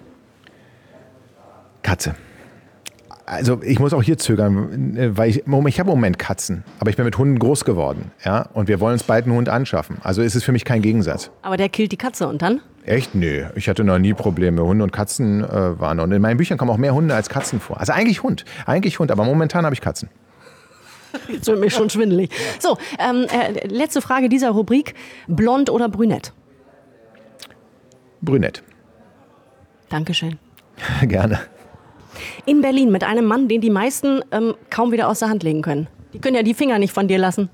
Katze. 1.81 2.15
Also 3.25 3.61
ich 3.61 3.79
muss 3.79 3.93
auch 3.93 4.01
hier 4.01 4.17
zögern, 4.17 5.15
weil 5.15 5.29
ich, 5.29 5.43
ich 5.45 5.79
habe 5.79 5.91
im 5.91 5.95
Moment 5.95 6.17
Katzen, 6.17 6.63
aber 6.79 6.89
ich 6.89 6.95
bin 6.95 7.05
mit 7.05 7.15
Hunden 7.15 7.37
groß 7.37 7.63
geworden, 7.63 8.11
ja, 8.25 8.49
und 8.53 8.67
wir 8.67 8.79
wollen 8.79 8.93
uns 8.93 9.03
bald 9.03 9.25
einen 9.25 9.35
Hund 9.35 9.49
anschaffen. 9.49 9.97
Also 10.01 10.23
ist 10.23 10.33
es 10.33 10.43
für 10.43 10.51
mich 10.51 10.65
kein 10.65 10.81
Gegensatz. 10.81 11.29
Aber 11.43 11.55
der 11.55 11.69
killt 11.69 11.91
die 11.91 11.97
Katze 11.97 12.27
und 12.27 12.41
dann? 12.41 12.59
Echt? 12.85 13.13
Nö, 13.13 13.45
ich 13.53 13.69
hatte 13.69 13.83
noch 13.83 13.99
nie 13.99 14.15
Probleme. 14.15 14.63
Hunde 14.63 14.83
und 14.83 14.91
Katzen 14.91 15.43
äh, 15.43 15.79
waren. 15.79 15.99
Und 15.99 16.11
in 16.11 16.21
meinen 16.23 16.37
Büchern 16.37 16.57
kommen 16.57 16.71
auch 16.71 16.77
mehr 16.77 16.95
Hunde 16.95 17.13
als 17.13 17.29
Katzen 17.29 17.59
vor. 17.59 17.79
Also 17.79 17.93
eigentlich 17.93 18.23
Hund, 18.23 18.45
eigentlich 18.65 18.97
Hund, 18.97 19.11
aber 19.11 19.25
momentan 19.25 19.63
habe 19.63 19.75
ich 19.75 19.81
Katzen. 19.81 20.09
Jetzt 21.27 21.47
wird 21.47 21.59
mir 21.59 21.69
schon 21.69 21.89
schwindelig. 21.89 22.31
So, 22.59 22.77
ähm, 22.97 23.27
äh, 23.29 23.67
letzte 23.67 24.01
Frage 24.01 24.27
dieser 24.27 24.49
Rubrik: 24.49 24.95
Blond 25.27 25.69
oder 25.69 25.87
brünett? 25.87 26.33
Brünett. 28.21 28.63
Dankeschön. 29.89 30.37
Gerne. 31.03 31.39
In 32.45 32.61
Berlin 32.61 32.91
mit 32.91 33.03
einem 33.03 33.25
Mann, 33.25 33.47
den 33.47 33.61
die 33.61 33.69
meisten 33.69 34.21
ähm, 34.31 34.55
kaum 34.69 34.91
wieder 34.91 35.07
aus 35.07 35.19
der 35.19 35.29
Hand 35.29 35.43
legen 35.43 35.61
können. 35.61 35.87
Die 36.13 36.19
können 36.19 36.35
ja 36.35 36.43
die 36.43 36.53
Finger 36.53 36.79
nicht 36.79 36.93
von 36.93 37.07
dir 37.07 37.17
lassen. 37.17 37.49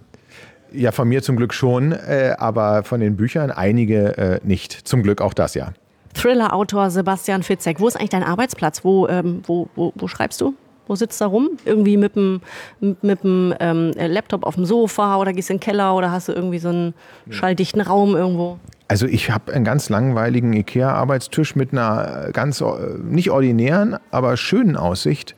Ja, 0.72 0.92
von 0.92 1.08
mir 1.08 1.22
zum 1.22 1.36
Glück 1.36 1.54
schon, 1.54 1.92
äh, 1.92 2.36
aber 2.38 2.84
von 2.84 3.00
den 3.00 3.16
Büchern 3.16 3.52
einige 3.52 4.18
äh, 4.18 4.40
nicht. 4.44 4.72
Zum 4.88 5.04
Glück 5.04 5.22
auch 5.22 5.34
das, 5.34 5.54
ja. 5.54 5.72
Thriller-Autor 6.14 6.90
Sebastian 6.90 7.44
Fitzek. 7.44 7.80
Wo 7.80 7.88
ist 7.88 7.96
eigentlich 7.96 8.10
dein 8.10 8.24
Arbeitsplatz? 8.24 8.84
Wo, 8.84 9.08
ähm, 9.08 9.42
wo, 9.46 9.70
wo, 9.76 9.94
wo 9.96 10.08
schreibst 10.08 10.42
du? 10.42 10.56
Wo 10.88 10.96
sitzt 10.96 11.20
du 11.20 11.26
da 11.26 11.30
rum? 11.30 11.50
Irgendwie 11.66 11.98
mit 11.98 12.16
dem, 12.16 12.42
mit 12.80 13.24
dem 13.24 13.54
ähm, 13.60 13.92
Laptop 13.96 14.46
auf 14.46 14.56
dem 14.56 14.66
Sofa 14.66 15.18
oder 15.18 15.34
gehst 15.34 15.50
in 15.50 15.58
den 15.58 15.62
Keller 15.62 15.96
oder 15.96 16.12
hast 16.12 16.28
du 16.28 16.34
irgendwie 16.34 16.60
so 16.60 16.70
einen 16.70 16.94
schalldichten 17.30 17.82
Raum 17.82 18.16
irgendwo? 18.16 18.60
Also 18.88 19.08
ich 19.08 19.32
habe 19.32 19.52
einen 19.52 19.66
ganz 19.66 19.90
langweiligen 19.90 20.54
Ikea-Arbeitstisch 20.54 21.56
mit 21.56 21.72
einer 21.72 22.30
ganz 22.34 22.64
nicht 23.04 23.32
ordinären, 23.32 23.98
aber 24.12 24.38
schönen 24.38 24.78
Aussicht 24.78 25.36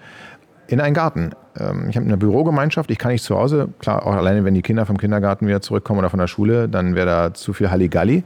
in 0.67 0.81
einen 0.81 0.93
Garten. 0.93 1.31
Ähm, 1.59 1.89
ich 1.89 1.95
habe 1.95 2.05
eine 2.05 2.17
Bürogemeinschaft, 2.17 2.91
ich 2.91 2.97
kann 2.97 3.11
nicht 3.11 3.23
zu 3.23 3.37
Hause, 3.37 3.69
klar, 3.79 4.05
auch 4.05 4.13
alleine 4.13 4.43
wenn 4.45 4.53
die 4.53 4.61
Kinder 4.61 4.85
vom 4.85 4.97
Kindergarten 4.97 5.47
wieder 5.47 5.61
zurückkommen 5.61 5.99
oder 5.99 6.09
von 6.09 6.19
der 6.19 6.27
Schule, 6.27 6.69
dann 6.69 6.95
wäre 6.95 7.05
da 7.05 7.33
zu 7.33 7.53
viel 7.53 7.69
Halligalli. 7.69 8.23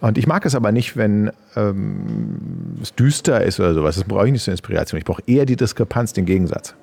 Und 0.00 0.18
ich 0.18 0.26
mag 0.26 0.44
es 0.46 0.54
aber 0.54 0.72
nicht, 0.72 0.96
wenn 0.96 1.30
ähm, 1.56 2.78
es 2.82 2.94
düster 2.94 3.42
ist 3.42 3.60
oder 3.60 3.74
sowas. 3.74 3.96
Das 3.96 4.04
brauche 4.04 4.26
ich 4.26 4.32
nicht 4.32 4.44
zur 4.44 4.52
Inspiration. 4.52 4.98
Ich 4.98 5.04
brauche 5.04 5.22
eher 5.26 5.46
die 5.46 5.56
Diskrepanz, 5.56 6.12
den 6.12 6.26
Gegensatz. 6.26 6.74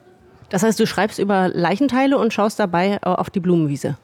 Das 0.49 0.63
heißt, 0.63 0.79
du 0.79 0.87
schreibst 0.87 1.19
über 1.19 1.49
Leichenteile 1.49 2.17
und 2.17 2.33
schaust 2.33 2.59
dabei 2.59 3.01
auf 3.03 3.29
die 3.29 3.39
Blumenwiese? 3.39 3.97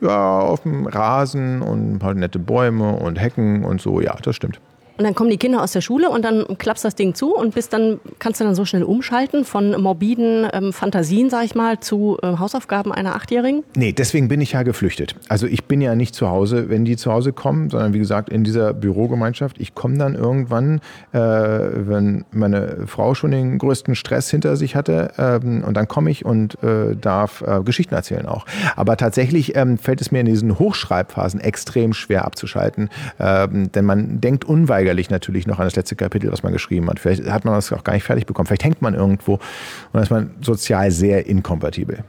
Ja, 0.00 0.40
auf 0.40 0.62
dem 0.62 0.86
Rasen 0.86 1.62
und 1.62 1.94
ein 1.94 1.98
paar 1.98 2.14
nette 2.14 2.38
Bäume 2.38 2.94
und 2.94 3.20
Hecken 3.20 3.64
und 3.64 3.80
so. 3.80 4.00
Ja, 4.00 4.16
das 4.22 4.36
stimmt. 4.36 4.58
Und 5.02 5.06
dann 5.06 5.16
kommen 5.16 5.30
die 5.30 5.36
Kinder 5.36 5.60
aus 5.64 5.72
der 5.72 5.80
Schule 5.80 6.10
und 6.10 6.24
dann 6.24 6.46
klappst 6.58 6.84
das 6.84 6.94
Ding 6.94 7.12
zu 7.16 7.34
und 7.34 7.56
bist 7.56 7.72
dann, 7.72 7.98
kannst 8.20 8.38
du 8.38 8.44
dann 8.44 8.54
so 8.54 8.64
schnell 8.64 8.84
umschalten 8.84 9.44
von 9.44 9.72
morbiden 9.82 10.46
ähm, 10.52 10.72
Fantasien, 10.72 11.28
sag 11.28 11.44
ich 11.44 11.56
mal, 11.56 11.80
zu 11.80 12.18
äh, 12.22 12.38
Hausaufgaben 12.38 12.92
einer 12.92 13.16
Achtjährigen? 13.16 13.64
Nee, 13.74 13.90
deswegen 13.90 14.28
bin 14.28 14.40
ich 14.40 14.52
ja 14.52 14.62
geflüchtet. 14.62 15.16
Also 15.28 15.48
ich 15.48 15.64
bin 15.64 15.80
ja 15.80 15.96
nicht 15.96 16.14
zu 16.14 16.30
Hause, 16.30 16.68
wenn 16.68 16.84
die 16.84 16.96
zu 16.96 17.10
Hause 17.10 17.32
kommen, 17.32 17.68
sondern 17.68 17.94
wie 17.94 17.98
gesagt 17.98 18.28
in 18.28 18.44
dieser 18.44 18.72
Bürogemeinschaft. 18.74 19.60
Ich 19.60 19.74
komme 19.74 19.98
dann 19.98 20.14
irgendwann, 20.14 20.80
äh, 21.10 21.18
wenn 21.18 22.24
meine 22.30 22.86
Frau 22.86 23.14
schon 23.14 23.32
den 23.32 23.58
größten 23.58 23.96
Stress 23.96 24.30
hinter 24.30 24.54
sich 24.54 24.76
hatte 24.76 25.14
ähm, 25.18 25.64
und 25.66 25.76
dann 25.76 25.88
komme 25.88 26.12
ich 26.12 26.24
und 26.24 26.62
äh, 26.62 26.94
darf 26.94 27.42
äh, 27.42 27.64
Geschichten 27.64 27.96
erzählen 27.96 28.26
auch. 28.26 28.46
Aber 28.76 28.96
tatsächlich 28.96 29.56
ähm, 29.56 29.78
fällt 29.78 30.00
es 30.00 30.12
mir 30.12 30.20
in 30.20 30.26
diesen 30.26 30.60
Hochschreibphasen 30.60 31.40
extrem 31.40 31.92
schwer 31.92 32.24
abzuschalten, 32.24 32.88
ähm, 33.18 33.72
denn 33.72 33.84
man 33.84 34.20
denkt 34.20 34.44
unweigerlich 34.44 34.91
unweigerlich 34.92 35.10
natürlich 35.10 35.46
noch 35.46 35.58
an 35.58 35.64
das 35.66 35.76
letzte 35.76 35.96
Kapitel, 35.96 36.30
was 36.30 36.42
man 36.42 36.52
geschrieben 36.52 36.88
hat. 36.88 37.00
Vielleicht 37.00 37.24
hat 37.24 37.44
man 37.44 37.54
das 37.54 37.72
auch 37.72 37.84
gar 37.84 37.94
nicht 37.94 38.04
fertig 38.04 38.26
bekommen. 38.26 38.46
Vielleicht 38.46 38.64
hängt 38.64 38.82
man 38.82 38.94
irgendwo 38.94 39.34
und 39.34 39.40
dann 39.92 40.02
ist 40.02 40.10
man 40.10 40.34
sozial 40.40 40.90
sehr 40.90 41.26
inkompatibel. 41.26 42.04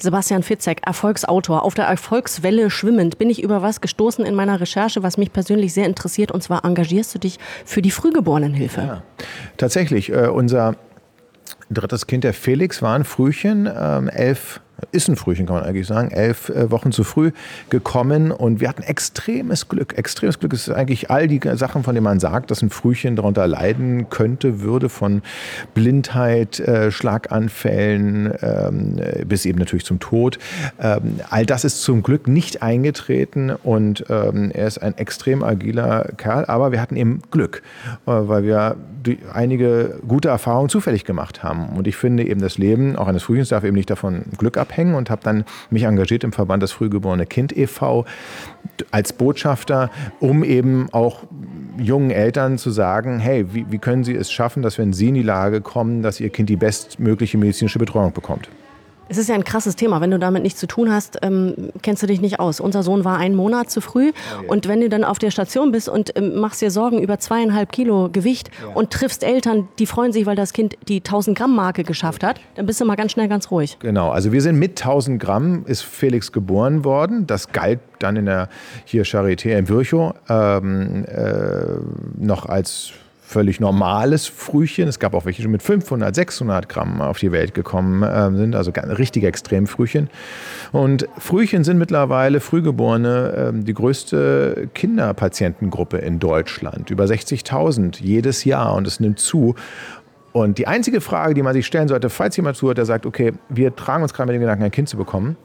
Sebastian 0.00 0.44
Fitzek, 0.44 0.86
Erfolgsautor. 0.86 1.64
Auf 1.64 1.74
der 1.74 1.86
Erfolgswelle 1.86 2.70
schwimmend 2.70 3.18
bin 3.18 3.30
ich 3.30 3.42
über 3.42 3.62
was 3.62 3.80
gestoßen 3.80 4.24
in 4.24 4.34
meiner 4.34 4.60
Recherche, 4.60 5.02
was 5.02 5.18
mich 5.18 5.32
persönlich 5.32 5.74
sehr 5.74 5.86
interessiert. 5.86 6.30
Und 6.30 6.42
zwar 6.42 6.64
engagierst 6.64 7.14
du 7.14 7.18
dich 7.18 7.38
für 7.64 7.82
die 7.82 7.90
Frühgeborenenhilfe. 7.90 8.80
Ja, 8.80 9.02
tatsächlich. 9.56 10.10
Äh, 10.12 10.28
unser 10.28 10.76
drittes 11.68 12.06
Kind, 12.06 12.22
der 12.22 12.32
Felix, 12.32 12.80
war 12.80 12.94
ein 12.94 13.04
Frühchen, 13.04 13.68
ähm, 13.76 14.08
elf 14.08 14.60
ist 14.92 15.08
ein 15.08 15.16
Frühchen, 15.16 15.46
kann 15.46 15.56
man 15.56 15.64
eigentlich 15.64 15.86
sagen, 15.86 16.10
elf 16.10 16.48
äh, 16.48 16.70
Wochen 16.70 16.92
zu 16.92 17.04
früh 17.04 17.32
gekommen 17.70 18.30
und 18.30 18.60
wir 18.60 18.68
hatten 18.68 18.82
extremes 18.82 19.68
Glück. 19.68 19.96
Extremes 19.98 20.38
Glück 20.38 20.52
ist 20.52 20.70
eigentlich 20.70 21.10
all 21.10 21.28
die 21.28 21.40
Sachen, 21.54 21.82
von 21.82 21.94
denen 21.94 22.04
man 22.04 22.20
sagt, 22.20 22.50
dass 22.50 22.62
ein 22.62 22.70
Frühchen 22.70 23.16
darunter 23.16 23.46
leiden 23.46 24.08
könnte, 24.10 24.60
würde 24.60 24.88
von 24.88 25.22
Blindheit, 25.74 26.60
äh, 26.60 26.90
Schlaganfällen 26.90 28.32
ähm, 28.40 29.00
bis 29.26 29.46
eben 29.46 29.58
natürlich 29.58 29.84
zum 29.84 29.98
Tod. 30.00 30.38
Ähm, 30.80 31.20
all 31.28 31.44
das 31.44 31.64
ist 31.64 31.82
zum 31.82 32.02
Glück 32.02 32.28
nicht 32.28 32.62
eingetreten 32.62 33.50
und 33.50 34.04
ähm, 34.08 34.50
er 34.52 34.66
ist 34.66 34.78
ein 34.78 34.96
extrem 34.96 35.42
agiler 35.42 36.10
Kerl, 36.16 36.44
aber 36.46 36.72
wir 36.72 36.80
hatten 36.80 36.96
eben 36.96 37.22
Glück, 37.30 37.62
äh, 38.06 38.10
weil 38.12 38.44
wir 38.44 38.76
einige 39.32 40.00
gute 40.06 40.28
Erfahrungen 40.28 40.68
zufällig 40.68 41.04
gemacht 41.04 41.42
haben. 41.42 41.70
Und 41.76 41.86
ich 41.86 41.96
finde 41.96 42.26
eben 42.26 42.40
das 42.40 42.58
Leben 42.58 42.96
auch 42.96 43.08
eines 43.08 43.22
Frühchens 43.22 43.48
darf 43.48 43.64
eben 43.64 43.76
nicht 43.76 43.90
davon 43.90 44.24
Glück 44.36 44.56
ab 44.56 44.67
abhängen 44.68 44.94
und 44.94 45.10
habe 45.10 45.22
dann 45.24 45.44
mich 45.70 45.84
engagiert 45.84 46.24
im 46.24 46.32
Verband 46.32 46.62
das 46.62 46.72
Frühgeborene 46.72 47.26
Kind 47.26 47.56
e.V. 47.56 48.04
als 48.90 49.12
Botschafter, 49.12 49.90
um 50.20 50.44
eben 50.44 50.88
auch 50.92 51.24
jungen 51.78 52.10
Eltern 52.10 52.58
zu 52.58 52.70
sagen, 52.70 53.18
hey, 53.18 53.46
wie, 53.54 53.66
wie 53.70 53.78
können 53.78 54.04
sie 54.04 54.14
es 54.14 54.30
schaffen, 54.30 54.62
dass 54.62 54.78
wenn 54.78 54.92
sie 54.92 55.08
in 55.08 55.14
die 55.14 55.22
Lage 55.22 55.60
kommen, 55.60 56.02
dass 56.02 56.20
ihr 56.20 56.30
Kind 56.30 56.50
die 56.50 56.56
bestmögliche 56.56 57.38
medizinische 57.38 57.78
Betreuung 57.78 58.12
bekommt? 58.12 58.48
Es 59.08 59.18
ist 59.18 59.28
ja 59.28 59.34
ein 59.34 59.44
krasses 59.44 59.76
Thema. 59.76 60.00
Wenn 60.00 60.10
du 60.10 60.18
damit 60.18 60.42
nichts 60.42 60.60
zu 60.60 60.66
tun 60.66 60.92
hast, 60.92 61.18
ähm, 61.22 61.70
kennst 61.82 62.02
du 62.02 62.06
dich 62.06 62.20
nicht 62.20 62.40
aus. 62.40 62.60
Unser 62.60 62.82
Sohn 62.82 63.04
war 63.04 63.18
einen 63.18 63.34
Monat 63.34 63.70
zu 63.70 63.80
früh. 63.80 64.12
Oh, 64.12 64.42
yeah. 64.42 64.50
Und 64.50 64.68
wenn 64.68 64.80
du 64.80 64.88
dann 64.88 65.04
auf 65.04 65.18
der 65.18 65.30
Station 65.30 65.72
bist 65.72 65.88
und 65.88 66.16
ähm, 66.16 66.36
machst 66.40 66.60
dir 66.60 66.70
Sorgen 66.70 67.00
über 67.00 67.18
zweieinhalb 67.18 67.72
Kilo 67.72 68.08
Gewicht 68.12 68.50
ja. 68.62 68.74
und 68.74 68.90
triffst 68.90 69.24
Eltern, 69.24 69.68
die 69.78 69.86
freuen 69.86 70.12
sich, 70.12 70.26
weil 70.26 70.36
das 70.36 70.52
Kind 70.52 70.76
die 70.88 70.98
1000 70.98 71.36
Gramm 71.36 71.54
Marke 71.54 71.84
geschafft 71.84 72.22
hat, 72.22 72.40
dann 72.54 72.66
bist 72.66 72.80
du 72.80 72.84
mal 72.84 72.96
ganz 72.96 73.12
schnell 73.12 73.28
ganz 73.28 73.50
ruhig. 73.50 73.78
Genau. 73.80 74.10
Also 74.10 74.32
wir 74.32 74.42
sind 74.42 74.58
mit 74.58 74.80
1000 74.80 75.20
Gramm 75.20 75.64
ist 75.66 75.82
Felix 75.82 76.32
geboren 76.32 76.84
worden. 76.84 77.26
Das 77.26 77.52
galt 77.52 77.80
dann 77.98 78.16
in 78.16 78.26
der 78.26 78.48
hier 78.84 79.04
Charité 79.04 79.56
in 79.58 79.68
Virchow 79.68 80.14
ähm, 80.28 81.04
äh, 81.06 81.64
noch 82.16 82.46
als 82.46 82.92
völlig 83.28 83.60
normales 83.60 84.26
Frühchen. 84.26 84.88
Es 84.88 84.98
gab 84.98 85.12
auch 85.12 85.26
welche, 85.26 85.42
die 85.42 85.48
mit 85.48 85.62
500, 85.62 86.14
600 86.14 86.68
Gramm 86.68 87.02
auf 87.02 87.18
die 87.18 87.30
Welt 87.30 87.52
gekommen 87.52 88.02
äh, 88.02 88.34
sind, 88.34 88.56
also 88.56 88.72
richtige 88.72 89.28
Extremfrühchen. 89.28 90.08
Und 90.72 91.06
Frühchen 91.18 91.62
sind 91.62 91.76
mittlerweile 91.76 92.40
Frühgeborene 92.40 93.52
äh, 93.54 93.64
die 93.64 93.74
größte 93.74 94.70
Kinderpatientengruppe 94.72 95.98
in 95.98 96.18
Deutschland. 96.18 96.90
Über 96.90 97.04
60.000 97.04 98.02
jedes 98.02 98.44
Jahr 98.44 98.74
und 98.74 98.86
es 98.86 98.98
nimmt 98.98 99.18
zu. 99.18 99.54
Und 100.32 100.56
die 100.56 100.66
einzige 100.66 101.02
Frage, 101.02 101.34
die 101.34 101.42
man 101.42 101.52
sich 101.52 101.66
stellen 101.66 101.88
sollte, 101.88 102.08
falls 102.08 102.36
jemand 102.36 102.56
zuhört, 102.56 102.78
der 102.78 102.86
sagt, 102.86 103.04
okay, 103.04 103.32
wir 103.50 103.76
tragen 103.76 104.02
uns 104.02 104.14
gerade 104.14 104.28
mit 104.28 104.36
dem 104.36 104.40
Gedanken, 104.40 104.64
ein 104.64 104.70
Kind 104.70 104.88
zu 104.88 104.96
bekommen, 104.96 105.36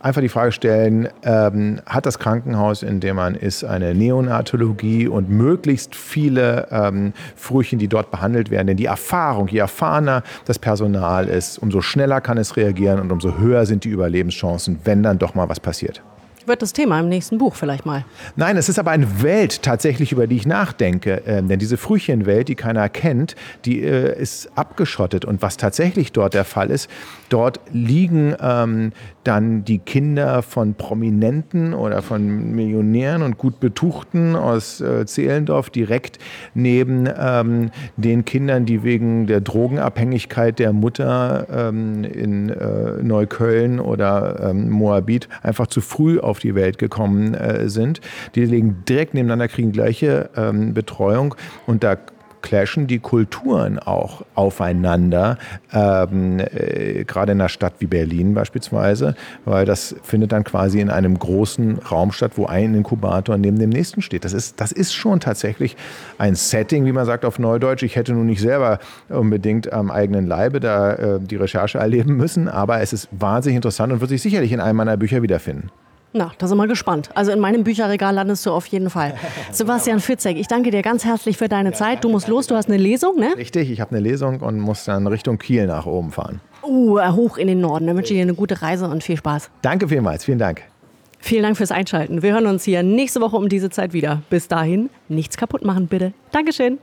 einfach 0.00 0.20
die 0.20 0.28
Frage 0.28 0.52
stellen, 0.52 1.08
ähm, 1.22 1.80
hat 1.86 2.06
das 2.06 2.18
Krankenhaus, 2.18 2.82
in 2.82 3.00
dem 3.00 3.16
man 3.16 3.34
ist, 3.34 3.64
eine 3.64 3.94
Neonatologie 3.94 5.08
und 5.08 5.30
möglichst 5.30 5.94
viele 5.94 6.68
ähm, 6.70 7.12
Frühchen, 7.36 7.78
die 7.78 7.88
dort 7.88 8.10
behandelt 8.10 8.50
werden. 8.50 8.66
Denn 8.66 8.76
die 8.76 8.86
Erfahrung, 8.86 9.48
je 9.48 9.58
erfahrener 9.58 10.22
das 10.46 10.58
Personal 10.58 11.28
ist, 11.28 11.58
umso 11.58 11.80
schneller 11.80 12.20
kann 12.20 12.38
es 12.38 12.56
reagieren 12.56 13.00
und 13.00 13.12
umso 13.12 13.38
höher 13.38 13.66
sind 13.66 13.84
die 13.84 13.90
Überlebenschancen, 13.90 14.80
wenn 14.84 15.02
dann 15.02 15.18
doch 15.18 15.34
mal 15.34 15.48
was 15.48 15.60
passiert. 15.60 16.02
Wird 16.46 16.62
das 16.62 16.72
Thema 16.72 16.98
im 16.98 17.08
nächsten 17.08 17.36
Buch 17.36 17.54
vielleicht 17.54 17.84
mal? 17.84 18.04
Nein, 18.34 18.56
es 18.56 18.70
ist 18.70 18.78
aber 18.78 18.92
eine 18.92 19.22
Welt 19.22 19.62
tatsächlich, 19.62 20.10
über 20.10 20.26
die 20.26 20.36
ich 20.36 20.46
nachdenke. 20.46 21.22
Ähm, 21.26 21.48
denn 21.48 21.58
diese 21.58 21.76
Frühchenwelt, 21.76 22.48
die 22.48 22.54
keiner 22.54 22.88
kennt, 22.88 23.36
die 23.66 23.82
äh, 23.82 24.18
ist 24.18 24.50
abgeschottet. 24.56 25.26
Und 25.26 25.42
was 25.42 25.58
tatsächlich 25.58 26.12
dort 26.12 26.32
der 26.32 26.44
Fall 26.44 26.70
ist, 26.70 26.88
dort 27.28 27.60
liegen 27.72 28.34
ähm, 28.40 28.92
dann 29.24 29.64
die 29.64 29.78
Kinder 29.78 30.42
von 30.42 30.74
Prominenten 30.74 31.74
oder 31.74 32.02
von 32.02 32.52
Millionären 32.52 33.22
und 33.22 33.38
gut 33.38 33.60
Betuchten 33.60 34.34
aus 34.34 34.80
äh, 34.80 35.04
Zehlendorf 35.06 35.70
direkt 35.70 36.18
neben 36.54 37.08
ähm, 37.18 37.70
den 37.96 38.24
Kindern, 38.24 38.64
die 38.64 38.82
wegen 38.82 39.26
der 39.26 39.40
Drogenabhängigkeit 39.40 40.58
der 40.58 40.72
Mutter 40.72 41.46
ähm, 41.52 42.04
in 42.04 42.48
äh, 42.48 43.02
Neukölln 43.02 43.78
oder 43.80 44.50
ähm, 44.50 44.70
Moabit 44.70 45.28
einfach 45.42 45.66
zu 45.66 45.80
früh 45.80 46.18
auf 46.18 46.38
die 46.38 46.54
Welt 46.54 46.78
gekommen 46.78 47.34
äh, 47.34 47.68
sind. 47.68 48.00
Die 48.34 48.44
liegen 48.44 48.84
direkt 48.88 49.14
nebeneinander, 49.14 49.48
kriegen 49.48 49.72
gleiche 49.72 50.30
ähm, 50.36 50.72
Betreuung 50.72 51.34
und 51.66 51.84
da 51.84 51.96
clashen 52.42 52.86
die 52.86 52.98
Kulturen 52.98 53.78
auch 53.78 54.22
aufeinander, 54.34 55.38
ähm, 55.72 56.40
äh, 56.40 57.04
gerade 57.04 57.32
in 57.32 57.40
einer 57.40 57.48
Stadt 57.48 57.74
wie 57.78 57.86
Berlin 57.86 58.34
beispielsweise, 58.34 59.14
weil 59.44 59.64
das 59.64 59.94
findet 60.02 60.32
dann 60.32 60.44
quasi 60.44 60.80
in 60.80 60.90
einem 60.90 61.18
großen 61.18 61.78
Raum 61.78 62.12
statt, 62.12 62.32
wo 62.36 62.46
ein 62.46 62.74
Inkubator 62.74 63.36
neben 63.36 63.58
dem 63.58 63.70
nächsten 63.70 64.02
steht. 64.02 64.24
Das 64.24 64.32
ist, 64.32 64.60
das 64.60 64.72
ist 64.72 64.92
schon 64.92 65.20
tatsächlich 65.20 65.76
ein 66.18 66.34
Setting, 66.34 66.84
wie 66.86 66.92
man 66.92 67.06
sagt 67.06 67.24
auf 67.24 67.38
Neudeutsch. 67.38 67.82
Ich 67.82 67.96
hätte 67.96 68.12
nun 68.12 68.26
nicht 68.26 68.40
selber 68.40 68.78
unbedingt 69.08 69.72
am 69.72 69.90
eigenen 69.90 70.26
Leibe 70.26 70.60
da 70.60 70.94
äh, 70.94 71.20
die 71.20 71.36
Recherche 71.36 71.78
erleben 71.78 72.16
müssen, 72.16 72.48
aber 72.48 72.80
es 72.80 72.92
ist 72.92 73.08
wahnsinnig 73.12 73.56
interessant 73.56 73.92
und 73.92 74.00
wird 74.00 74.10
sich 74.10 74.22
sicherlich 74.22 74.52
in 74.52 74.60
einem 74.60 74.76
meiner 74.76 74.96
Bücher 74.96 75.22
wiederfinden. 75.22 75.70
Na, 76.12 76.32
da 76.38 76.48
sind 76.48 76.58
wir 76.58 76.66
gespannt. 76.66 77.10
Also 77.14 77.30
in 77.30 77.38
meinem 77.38 77.62
Bücherregal 77.62 78.14
landest 78.14 78.44
du 78.44 78.50
auf 78.50 78.66
jeden 78.66 78.90
Fall. 78.90 79.14
Sebastian 79.52 80.00
Fitzek, 80.00 80.36
ich 80.36 80.48
danke 80.48 80.70
dir 80.70 80.82
ganz 80.82 81.04
herzlich 81.04 81.36
für 81.36 81.48
deine 81.48 81.72
Zeit. 81.72 82.02
Du 82.02 82.08
musst 82.08 82.26
los, 82.26 82.48
du 82.48 82.56
hast 82.56 82.68
eine 82.68 82.78
Lesung, 82.78 83.16
ne? 83.16 83.34
Richtig, 83.36 83.70
ich 83.70 83.80
habe 83.80 83.92
eine 83.92 84.00
Lesung 84.00 84.40
und 84.40 84.58
muss 84.58 84.84
dann 84.84 85.06
Richtung 85.06 85.38
Kiel 85.38 85.66
nach 85.66 85.86
oben 85.86 86.10
fahren. 86.10 86.40
Uh, 86.64 87.00
hoch 87.12 87.38
in 87.38 87.46
den 87.46 87.60
Norden. 87.60 87.86
Dann 87.86 87.96
wünsche 87.96 88.12
ich 88.12 88.18
dir 88.18 88.22
eine 88.22 88.34
gute 88.34 88.60
Reise 88.60 88.88
und 88.88 89.04
viel 89.04 89.16
Spaß. 89.16 89.50
Danke 89.62 89.88
vielmals, 89.88 90.24
vielen 90.24 90.38
Dank. 90.38 90.62
Vielen 91.20 91.42
Dank 91.42 91.56
fürs 91.56 91.70
Einschalten. 91.70 92.22
Wir 92.22 92.32
hören 92.32 92.46
uns 92.46 92.64
hier 92.64 92.82
nächste 92.82 93.20
Woche 93.20 93.36
um 93.36 93.48
diese 93.48 93.70
Zeit 93.70 93.92
wieder. 93.92 94.22
Bis 94.30 94.48
dahin, 94.48 94.90
nichts 95.08 95.36
kaputt 95.36 95.64
machen, 95.64 95.86
bitte. 95.86 96.12
Dankeschön. 96.32 96.80